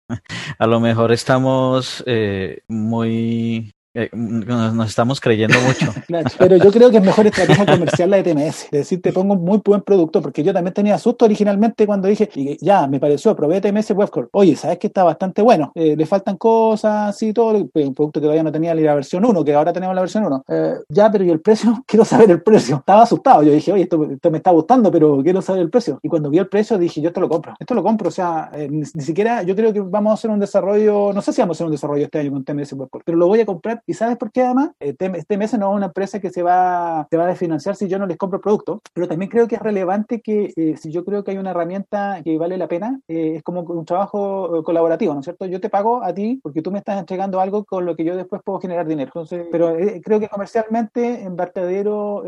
[0.58, 5.94] A lo mejor estamos eh, muy eh, nos estamos creyendo mucho.
[6.38, 8.64] Pero yo creo que es mejor estrategia comercial la de TMS.
[8.64, 12.08] Es decir, te pongo un muy buen producto, porque yo también tenía susto originalmente cuando
[12.08, 12.28] dije,
[12.60, 14.28] ya, me pareció, probé TMS Webcore.
[14.32, 15.70] Oye, ¿sabes que está bastante bueno?
[15.76, 17.56] Eh, le faltan cosas, y todo.
[17.56, 20.44] Un producto que todavía no tenía la versión 1, que ahora tenemos la versión 1.
[20.48, 21.82] Eh, ya, pero ¿y el precio?
[21.86, 22.78] Quiero saber el precio.
[22.78, 23.44] Estaba asustado.
[23.44, 26.00] Yo dije, oye, esto, esto, me está gustando, pero quiero saber el precio.
[26.02, 27.54] Y cuando vi el precio dije, yo esto lo compro.
[27.60, 28.08] Esto lo compro.
[28.08, 31.32] O sea, ni, ni, siquiera, yo creo que vamos a hacer un desarrollo, no sé
[31.32, 33.46] si vamos a hacer un desarrollo este año con TMS Webcore, pero lo voy a
[33.46, 33.83] comprar.
[33.86, 34.70] ¿Y sabes por qué además?
[34.80, 37.98] Eh, TMS no es una empresa que se va, se va a desfinanciar si yo
[37.98, 41.22] no les compro producto, pero también creo que es relevante que eh, si yo creo
[41.22, 45.20] que hay una herramienta que vale la pena, eh, es como un trabajo colaborativo, ¿no
[45.20, 45.46] es cierto?
[45.46, 48.16] Yo te pago a ti porque tú me estás entregando algo con lo que yo
[48.16, 49.10] después puedo generar dinero.
[49.14, 52.24] Entonces, pero creo que comercialmente, Embarcadero,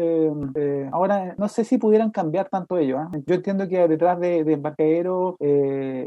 [0.93, 2.99] ahora no sé si pudieran cambiar tanto ello.
[3.27, 5.37] Yo entiendo que detrás de, de Embarcadero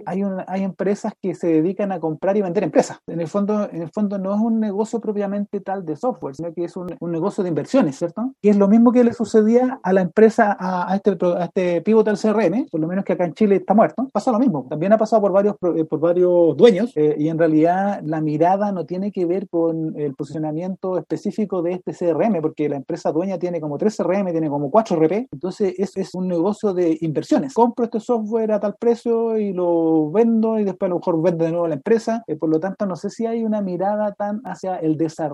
[0.06, 3.00] hay, un, hay empresas que se dedican a comprar y vender empresas.
[3.08, 6.54] En el fondo, en el fondo no es un negocio propiamente tal de software, sino
[6.54, 8.34] que es un, un, negocio de inversiones, ¿cierto?
[8.42, 11.82] Que es lo mismo que le sucedía a la empresa, a, a este, a este
[11.82, 14.66] pivotal CRM, por lo menos que acá en Chile está muerto, pasa lo mismo.
[14.70, 18.86] También ha pasado por varios, por varios dueños eh, y en realidad la mirada no
[18.86, 23.62] tiene que ver con el posicionamiento específico de este CRM, porque la empresa dueña tiene
[23.62, 27.54] como tres CRM, tiene como cuatro RP, entonces es, es un negocio de inversiones.
[27.54, 31.46] Compro este software a tal precio y lo vendo y después a lo mejor vende
[31.46, 34.42] de nuevo la empresa, eh, por lo tanto no sé si hay una mirada tan
[34.46, 35.29] hacia el desarrollo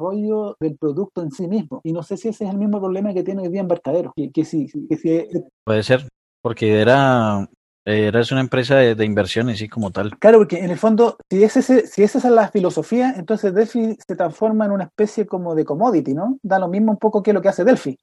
[0.59, 1.81] del producto en sí mismo.
[1.83, 4.13] Y no sé si ese es el mismo problema que tiene hoy día Embarcadero.
[4.15, 5.43] Que, que si, que es...
[5.63, 6.07] Puede ser,
[6.41, 7.47] porque era
[7.87, 10.17] era una empresa de, de, inversiones, sí, como tal.
[10.17, 13.95] Claro, porque en el fondo, si, es ese, si esa es la filosofía, entonces Delphi
[14.05, 16.39] se transforma en una especie como de commodity, ¿no?
[16.41, 17.95] Da lo mismo un poco que lo que hace Delphi.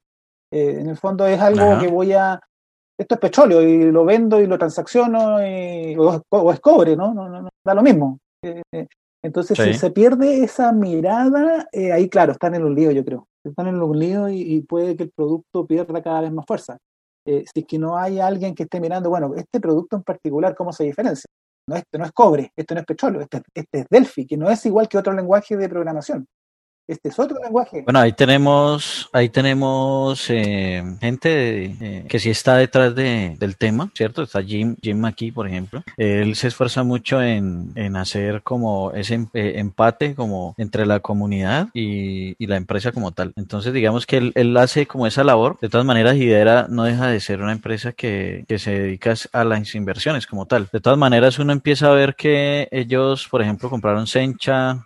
[0.52, 1.80] Eh, en el fondo es algo Ajá.
[1.80, 2.38] que voy a...
[2.96, 7.12] Esto es petróleo y lo vendo y lo transacciono y, o, o, es cobre, ¿no?
[7.12, 8.18] No, no, no Da lo mismo.
[8.44, 8.62] Eh,
[9.22, 9.72] entonces, sí.
[9.72, 13.28] si se pierde esa mirada, eh, ahí, claro, están en un lío, yo creo.
[13.44, 16.78] están en los líos y, puede que el producto pierda cada vez más fuerza.
[17.24, 20.56] Eh, si es que no hay alguien que esté mirando, bueno, este producto en particular,
[20.56, 21.28] ¿cómo se diferencia?
[21.68, 24.50] No, este no es cobre, esto no es petróleo, este, este es Delphi, que no
[24.50, 26.26] es igual que otro lenguaje de programación.
[26.88, 27.82] Este es otro lenguaje.
[27.82, 33.90] Bueno, ahí tenemos, ahí tenemos eh, gente eh, que sí está detrás de, del tema,
[33.94, 34.22] ¿cierto?
[34.22, 35.84] Está Jim, Jim aquí, por ejemplo.
[35.96, 40.98] Él se esfuerza mucho en, en hacer como ese em, eh, empate como entre la
[40.98, 43.32] comunidad y, y, la empresa como tal.
[43.36, 45.58] Entonces, digamos que él, él, hace como esa labor.
[45.60, 49.44] De todas maneras, Hidera no deja de ser una empresa que, que se dedica a
[49.44, 50.68] las inversiones como tal.
[50.72, 54.82] De todas maneras, uno empieza a ver que ellos, por ejemplo, compraron Sencha,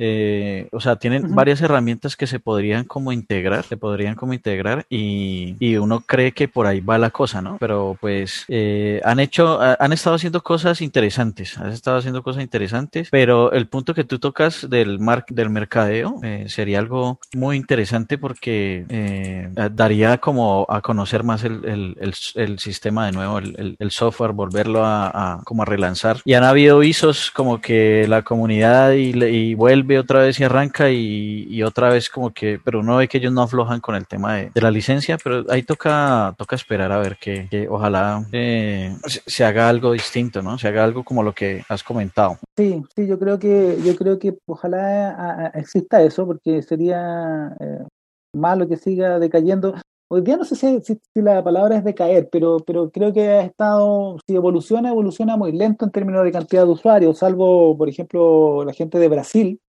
[0.73, 1.87] o sea, tienen varias herramientas
[2.17, 6.67] que se podrían como integrar, se podrían como integrar y, y uno cree que por
[6.67, 7.57] ahí va la cosa, ¿no?
[7.59, 13.09] Pero pues eh, han hecho, han estado haciendo cosas interesantes, han estado haciendo cosas interesantes,
[13.11, 18.19] pero el punto que tú tocas del mar, del mercadeo eh, sería algo muy interesante
[18.19, 23.91] porque eh, daría como a conocer más el, el, el, sistema de nuevo, el, el
[23.91, 26.21] software, volverlo a, a, como a relanzar.
[26.25, 30.91] Y han habido ISOs como que la comunidad y, y vuelve otra vez y arranca
[30.91, 33.95] y, y otra otra vez como que, pero uno ve que ellos no aflojan con
[33.95, 38.97] el tema de, la licencia, pero ahí toca, toca esperar a ver que, ojalá eh,
[39.05, 40.57] se, haga algo distinto, ¿no?
[40.57, 42.39] Se haga algo como lo que has comentado.
[42.57, 47.85] Sí, sí, yo creo que, yo creo que ojalá exista eso, porque sería eh,
[48.33, 49.75] malo que siga decayendo.
[50.09, 53.43] Hoy día no sé si, si, la palabra es decaer, pero, pero creo que ha
[53.43, 58.65] estado, si evoluciona, evoluciona muy lento en términos de cantidad de usuarios, salvo, por ejemplo,
[58.65, 59.61] la gente de Brasil,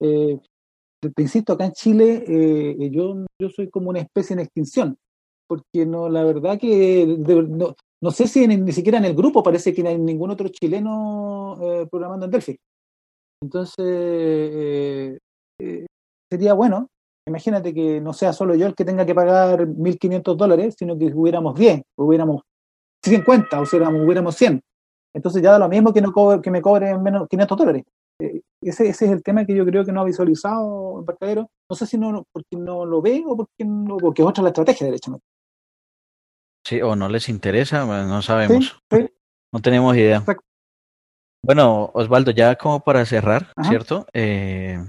[0.00, 0.38] eh,
[1.14, 4.96] te insisto, acá en Chile eh, yo, yo soy como una especie en extinción,
[5.48, 9.72] porque no, la verdad que no, no, sé si ni siquiera en el grupo parece
[9.72, 12.56] que no hay ningún otro chileno eh, programando en Delphi.
[13.42, 15.20] Entonces,
[15.58, 15.86] eh,
[16.30, 16.88] sería bueno,
[17.26, 21.06] imagínate que no sea solo yo el que tenga que pagar 1.500 dólares, sino que
[21.06, 22.42] hubiéramos 10, hubiéramos
[23.04, 24.60] 50, o sea, hubiéramos 100.
[25.14, 27.84] Entonces ya da lo mismo que, no que me cobren menos 500 dólares.
[28.20, 31.50] Eh, ese, ese es el tema que yo creo que no ha visualizado Embarcadero.
[31.68, 34.50] No sé si no porque no lo ve o porque, no, porque es otra la
[34.50, 35.26] estrategia, derechamente.
[36.66, 38.80] Sí, o no les interesa, no sabemos.
[39.52, 40.24] No tenemos idea.
[41.44, 44.06] Bueno, Osvaldo, ya como para cerrar, ¿cierto?
[44.12, 44.84] Eh,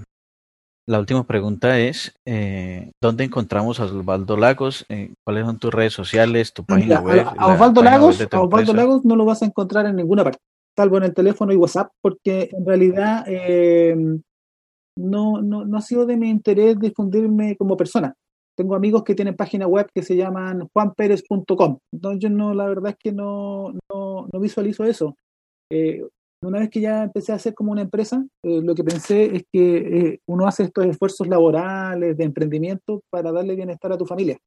[0.88, 4.86] la última pregunta es, eh, ¿dónde encontramos a Osvaldo Lagos?
[5.24, 7.28] ¿Cuáles son tus redes sociales, tu página web?
[7.36, 10.40] A, Osvaldo Lagos, a Osvaldo Lagos no lo vas a encontrar en ninguna parte
[10.78, 13.96] salvo en el teléfono y WhatsApp, porque en realidad eh,
[14.96, 18.14] no, no, no ha sido de mi interés difundirme como persona.
[18.56, 21.78] Tengo amigos que tienen página web que se llaman juanperez.com.
[21.92, 25.16] Entonces yo no, la verdad es que no, no, no visualizo eso.
[25.72, 26.00] Eh,
[26.44, 29.42] una vez que ya empecé a hacer como una empresa, eh, lo que pensé es
[29.52, 34.38] que uno hace estos esfuerzos laborales, de emprendimiento, para darle bienestar a tu familia.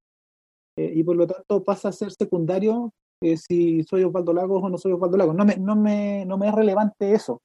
[0.77, 2.93] y por lo tanto pasa a ser secundario
[3.37, 5.35] si soy Osvaldo Lagos o no soy Osvaldo Lagos.
[5.35, 7.41] No me, no, me, no me es relevante eso.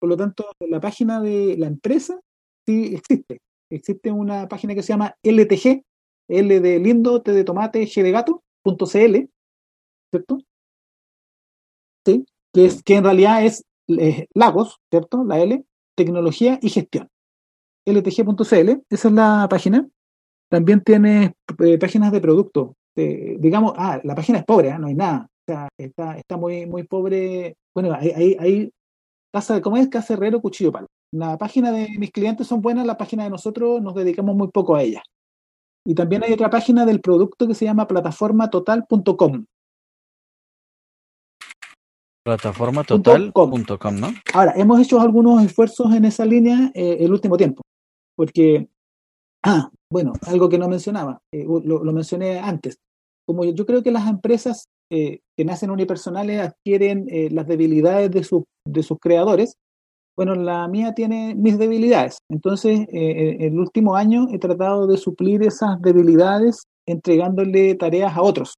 [0.00, 2.20] Por lo tanto, la página de la empresa
[2.66, 3.38] sí existe.
[3.70, 5.82] Existe una página que se llama LTG,
[6.28, 9.28] L de lindo, T de tomate, G de gato, punto CL,
[10.10, 10.38] ¿cierto?
[12.04, 13.64] Sí, que, es, que en realidad es
[14.34, 15.24] Lagos, ¿cierto?
[15.24, 15.64] La L,
[15.96, 17.08] tecnología y gestión.
[17.86, 19.88] LTG.cl, esa es la página.
[20.50, 24.78] También tiene eh, páginas de productos, este, digamos, ah, la página es pobre, ¿eh?
[24.78, 25.28] no hay nada.
[25.78, 27.56] está, está muy, muy pobre.
[27.74, 28.70] Bueno, hay, hay,
[29.32, 29.88] casa, ¿cómo es?
[29.88, 30.86] Casa Herrero, Cuchillo Palo.
[31.14, 34.74] La página de mis clientes son buenas, la página de nosotros nos dedicamos muy poco
[34.76, 35.02] a ella.
[35.86, 39.44] Y también hay otra página del producto que se llama plataformatotal.com.
[42.24, 44.08] Plataformatotal.com, ¿no?
[44.32, 47.62] Ahora, hemos hecho algunos esfuerzos en esa línea eh, el último tiempo,
[48.16, 48.68] porque
[49.44, 52.78] Ah, bueno, algo que no mencionaba, eh, lo, mencioné antes.
[53.26, 58.26] Como yo, creo que las empresas eh, que nacen unipersonales adquieren eh, las debilidades de,
[58.64, 59.56] de sus creadores,
[60.16, 62.18] bueno, la mía tiene mis debilidades.
[62.30, 68.54] Entonces, el último año he tratado de suplir esas debilidades entregándole tareas a otros,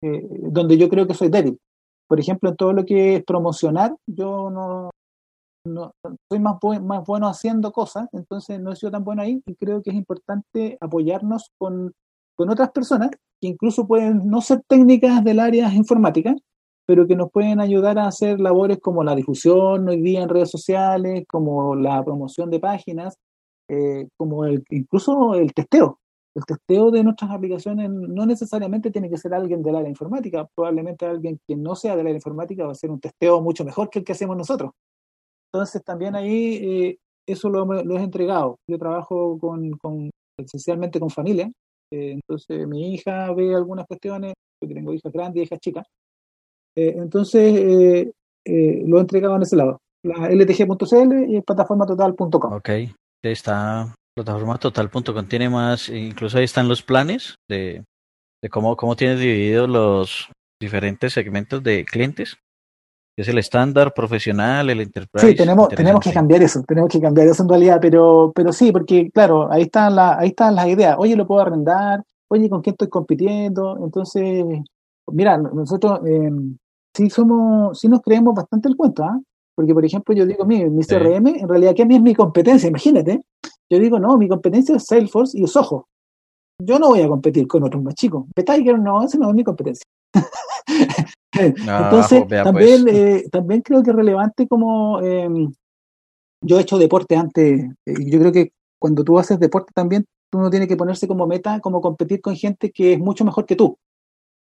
[0.00, 1.58] donde yo creo que soy débil.
[2.08, 4.90] Por ejemplo, en todo lo que es promocionar, yo no,
[5.66, 5.92] no,
[6.30, 9.82] soy más, más bueno haciendo cosas, entonces no he sido tan bueno ahí y creo
[9.82, 11.92] que es importante apoyarnos con,
[12.36, 13.10] con otras personas
[13.40, 16.34] que incluso pueden no ser técnicas del área informática,
[16.86, 20.50] pero que nos pueden ayudar a hacer labores como la difusión hoy día en redes
[20.50, 23.18] sociales, como la promoción de páginas,
[23.68, 25.98] eh, como el, incluso el testeo.
[26.34, 31.06] El testeo de nuestras aplicaciones no necesariamente tiene que ser alguien del área informática, probablemente
[31.06, 34.00] alguien que no sea del área informática va a hacer un testeo mucho mejor que
[34.00, 34.72] el que hacemos nosotros.
[35.56, 38.58] Entonces también ahí eh, eso lo, lo, he entregado.
[38.68, 41.50] Yo trabajo con, con, esencialmente con familia.
[41.90, 45.86] Eh, entonces mi hija ve algunas cuestiones, porque tengo hijas grandes y hijas chicas.
[46.76, 48.12] Eh, entonces
[48.44, 52.52] lo he entregado en ese lado, la ltg.cl y plataformatotal.com.
[52.52, 52.70] Ok,
[53.24, 57.82] está plataformatotal.com, tiene más, incluso ahí están los planes de,
[58.42, 60.30] de cómo, cómo tienes dividido los
[60.60, 62.36] diferentes segmentos de clientes
[63.16, 65.26] es el estándar profesional, el enterprise.
[65.26, 68.70] Sí, tenemos, tenemos que cambiar eso, tenemos que cambiar eso en realidad, pero, pero sí,
[68.72, 70.96] porque claro, ahí están, la, ahí están las ideas.
[70.98, 73.78] Oye, lo puedo arrendar, oye, ¿con quién estoy compitiendo?
[73.82, 74.44] Entonces,
[75.06, 76.30] mira, nosotros eh,
[76.94, 79.18] sí somos, sí nos creemos bastante el cuento, ¿ah?
[79.54, 82.68] Porque, por ejemplo, yo digo, mi, mi CRM, en realidad, ¿qué es mi competencia?
[82.68, 83.22] Imagínate.
[83.70, 85.88] Yo digo, no, mi competencia es Salesforce y es ojo.
[86.62, 88.24] Yo no voy a competir con otros más chicos.
[88.34, 89.84] Tiger no, ese no es mi competencia.
[91.32, 92.94] Entonces, también, pues.
[92.94, 95.52] eh, también creo que es relevante como em,
[96.40, 100.50] yo he hecho deporte antes, eh, yo creo que cuando tú haces deporte también, uno
[100.50, 103.78] tiene que ponerse como meta, como competir con gente que es mucho mejor que tú,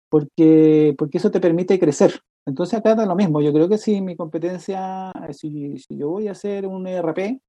[0.09, 2.19] porque, porque eso te permite crecer.
[2.45, 6.27] Entonces acá da lo mismo, yo creo que si mi competencia, si, si yo voy
[6.27, 7.39] a hacer un ERP,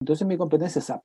[0.00, 1.02] entonces mi competencia es SAP.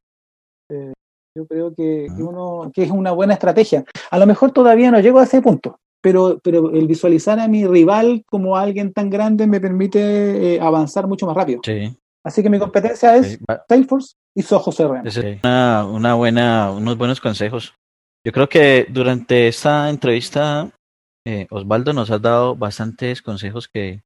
[0.69, 0.93] Eh,
[1.35, 3.85] yo creo que, uno, que es una buena estrategia.
[4.09, 7.65] A lo mejor todavía no llego a ese punto, pero, pero el visualizar a mi
[7.65, 11.61] rival como alguien tan grande me permite eh, avanzar mucho más rápido.
[12.23, 13.39] Así que mi competencia es
[13.69, 15.07] Salesforce y Soho CRM.
[15.07, 17.73] Es una, una, buena, unos buenos consejos.
[18.25, 20.69] Yo creo que durante esta entrevista,
[21.25, 24.01] eh, Osvaldo nos ha dado bastantes consejos que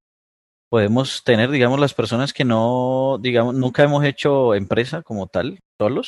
[0.70, 5.60] podemos tener, digamos, las personas que no, digamos, nunca hemos hecho empresa como tal,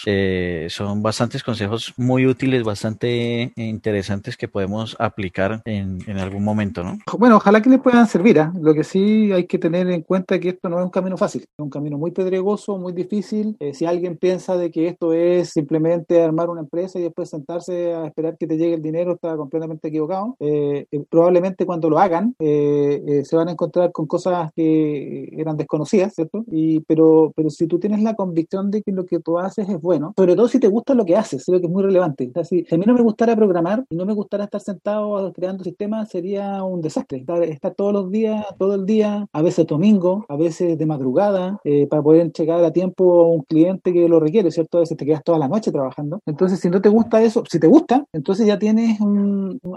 [0.05, 6.99] eh, son bastantes consejos muy útiles, bastante interesantes que podemos aplicar en, algún momento, ¿no?
[7.17, 8.39] Bueno, ojalá que les puedan servir.
[8.39, 8.53] ¿ah?
[8.59, 11.41] Lo que sí hay que tener en cuenta que esto no es un camino fácil,
[11.41, 13.55] es un camino muy pedregoso, muy difícil.
[13.59, 17.93] Eh, si alguien piensa de que esto es simplemente armar una empresa y después sentarse
[17.93, 20.35] a esperar que te llegue el dinero, está completamente equivocado.
[20.39, 26.43] Eh, probablemente cuando lo hagan se van a encontrar con cosas que eran desconocidas, ¿cierto?
[26.51, 29.81] Y, pero, pero si tú tienes la convicción de que lo que tú haces es
[29.81, 32.31] bueno, sobre todo si te gusta lo que haces, creo que es muy relevante.
[32.43, 36.09] si, a mí no me gustara programar y no me gustara estar sentado creando sistemas,
[36.09, 37.23] sería un desastre.
[37.43, 41.87] Estar, todos los días, todo el día, a veces domingo, a veces de madrugada, eh,
[41.87, 44.77] para poder llegar a tiempo a un cliente que lo requiere, ¿cierto?
[44.77, 46.19] A veces te quedas toda la noche trabajando.
[46.25, 48.99] Entonces, si no te gusta eso, si te gusta, entonces ya tienes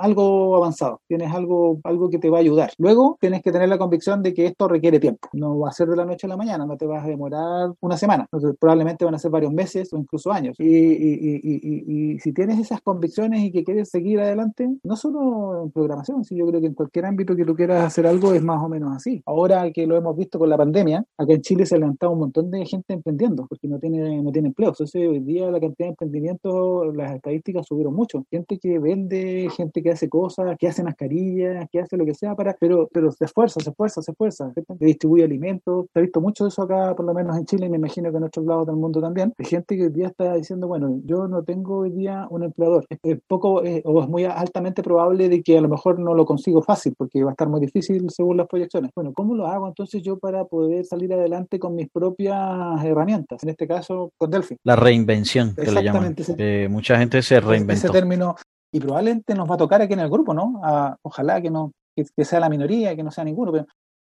[0.01, 2.72] algo avanzado, tienes algo, algo que te va a ayudar.
[2.78, 5.28] Luego, tienes que tener la convicción de que esto requiere tiempo.
[5.32, 7.72] No va a ser de la noche a la mañana, no te vas a demorar
[7.80, 8.26] una semana.
[8.59, 10.57] Probablemente van a ser varios meses o incluso años.
[10.59, 16.45] Y, si tienes esas convicciones y que quieres seguir adelante, no solo en programación, sino
[16.45, 18.95] yo creo que en cualquier ámbito que tú quieras hacer algo es más o menos
[18.95, 19.22] así.
[19.27, 22.20] Ahora que lo hemos visto con la pandemia, acá en Chile se ha levantado un
[22.20, 24.70] montón de gente emprendiendo porque no tiene, no tiene empleo.
[24.70, 28.24] Entonces hoy día la cantidad de emprendimientos, las estadísticas subieron mucho.
[28.31, 32.35] Gente que vende, gente que hace cosas, que hace mascarillas, que hace lo que sea
[32.35, 35.87] para, pero, pero se esfuerza, se esfuerza, se esfuerza, que distribuye alimentos.
[35.93, 38.11] Se ha visto mucho de eso acá, por lo menos en Chile, y me imagino
[38.11, 39.33] que en otros lados del mundo también.
[39.39, 42.87] Hay gente que hoy día está diciendo, bueno, yo no tengo hoy día un empleador.
[43.03, 46.25] Es, poco eh, o es muy altamente probable de que a lo mejor no lo
[46.25, 48.93] consigo fácil porque va a estar muy difícil según las proyecciones.
[48.95, 53.43] Bueno, ¿cómo lo hago entonces yo para poder salir adelante con mis propias herramientas?
[53.43, 54.57] En este caso, con Delphi.
[54.62, 56.14] La reinvención, que le llaman.
[56.71, 57.87] mucha gente se reinventó.
[57.87, 58.37] Ese término,
[58.71, 60.61] y probablemente nos va a tocar aquí en el grupo, ¿no?
[61.03, 63.67] ojalá que no que, sea la minoría, que no sea ninguno, pero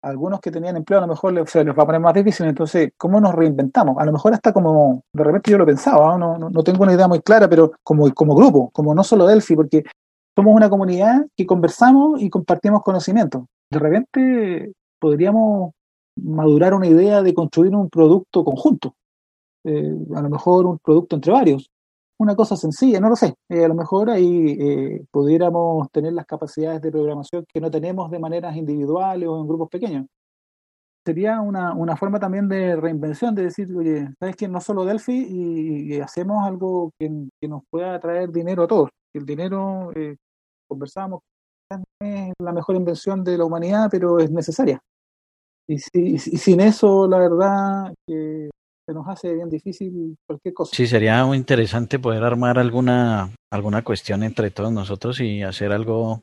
[0.02, 2.92] algunos que tenían empleo a lo mejor se les va a poner más difícil, entonces,
[2.96, 3.96] ¿cómo nos reinventamos?
[3.98, 6.38] A lo mejor hasta como, de repente yo lo pensaba, ¿no?
[6.38, 9.84] No, tengo una idea muy clara, pero como, como grupo, como no solo Delphi, porque
[10.36, 13.44] somos una comunidad que conversamos y compartimos conocimientos.
[13.70, 15.72] De repente podríamos
[16.16, 18.94] madurar una idea de construir un producto conjunto,
[19.64, 21.70] eh, a lo mejor un producto entre varios,
[22.18, 23.34] una cosa sencilla, no lo sé.
[23.48, 28.10] Eh, a lo mejor ahí eh, pudiéramos tener las capacidades de programación que no tenemos
[28.10, 30.06] de maneras individuales o en grupos pequeños.
[31.06, 35.92] Sería una, una forma también de reinvención, de decir, oye, ¿sabes que No solo Delphi
[35.94, 37.08] y, hacemos algo que,
[37.48, 38.90] nos pueda traer dinero a todos.
[39.14, 40.16] El dinero, eh,
[40.68, 41.20] conversamos,
[42.00, 44.80] es la mejor invención de la humanidad, pero es necesaria.
[45.66, 48.50] Y, y sin eso, la verdad, que
[48.88, 50.74] se nos hace bien difícil cualquier cosa.
[50.74, 56.22] Sí, sería muy interesante poder armar alguna, alguna cuestión entre todos nosotros y hacer algo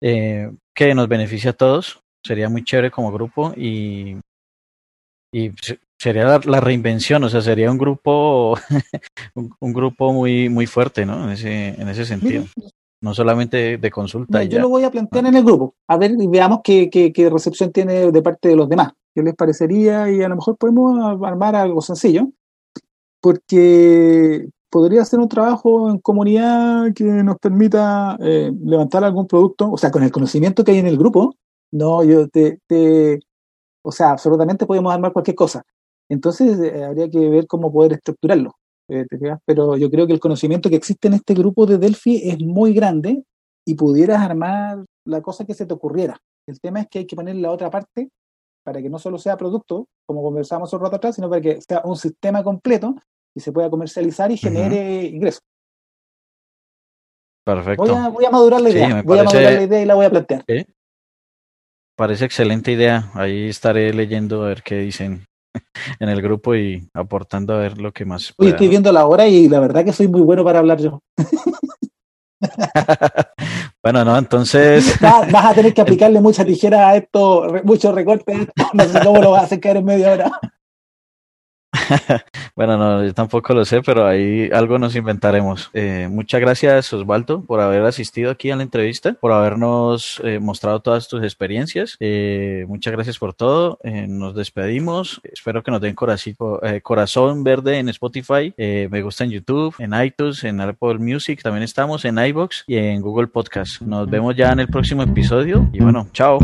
[0.00, 2.00] eh, que nos beneficie a todos.
[2.24, 4.16] Sería muy chévere como grupo y,
[5.34, 5.50] y
[5.98, 8.56] sería la, reinvención, o sea, sería un grupo,
[9.34, 11.24] un, grupo muy, muy fuerte, ¿no?
[11.24, 12.46] En ese, en ese sentido.
[13.02, 14.44] no solamente de consulta.
[14.44, 17.28] yo lo voy a plantear en el grupo, a ver y veamos qué, qué, qué
[17.28, 20.98] recepción tiene de parte de los demás qué les parecería y a lo mejor podemos
[21.22, 22.30] armar algo sencillo,
[23.20, 29.76] porque, podría ser un trabajo en comunidad que nos permita eh, levantar algún producto, o
[29.76, 31.34] sea, con el conocimiento que hay en el grupo,
[31.72, 33.20] no, yo te, te
[33.82, 35.62] o sea, absolutamente podemos armar cualquier cosa.
[36.08, 38.56] Entonces eh, habría que ver cómo poder estructurarlo.
[38.88, 39.06] Eh,
[39.44, 42.72] Pero yo creo que el conocimiento que existe en este grupo de Delphi es muy
[42.72, 43.24] grande
[43.64, 46.18] y pudieras armar la cosa que se te ocurriera.
[46.46, 48.10] El tema es que hay que poner la otra parte
[48.64, 51.82] para que no solo sea producto, como conversamos un rato atrás, sino para que sea
[51.84, 52.94] un sistema completo
[53.34, 55.42] y se pueda comercializar y genere ingresos.
[57.44, 57.82] Perfecto.
[57.82, 59.02] Voy a, voy a, madurar la idea.
[59.02, 60.44] voy a madurar la idea y la voy a plantear.
[61.96, 63.10] Parece excelente idea.
[63.14, 65.26] Ahí estaré leyendo a ver qué dicen
[66.00, 68.34] en el grupo y aportando a ver lo que más.
[68.38, 71.00] Hoy estoy viendo la hora y la verdad que soy muy bueno para hablar yo.
[73.82, 74.98] bueno, no, entonces.
[75.00, 78.48] Vas, a tener que aplicarle mucha tijera a esto, muchos recortes.
[78.72, 80.40] No sé cómo lo vas a hacer caer en media hora.
[82.56, 85.70] bueno, no, yo tampoco lo sé, pero ahí algo nos inventaremos.
[85.72, 90.80] Eh, muchas gracias, Osvaldo, por haber asistido aquí a la entrevista, por habernos eh, mostrado
[90.80, 91.96] todas tus experiencias.
[92.00, 93.78] Eh, muchas gracias por todo.
[93.84, 95.20] nos despedimos.
[95.24, 98.52] Espero que nos den corazón verde en Spotify.
[98.56, 101.42] me gusta en YouTube, en iTunes, en Apple Music.
[101.42, 103.80] También estamos en iBox y en Google Podcast.
[103.82, 105.68] Nos vemos ya en el próximo episodio.
[105.72, 106.38] Y bueno, chao.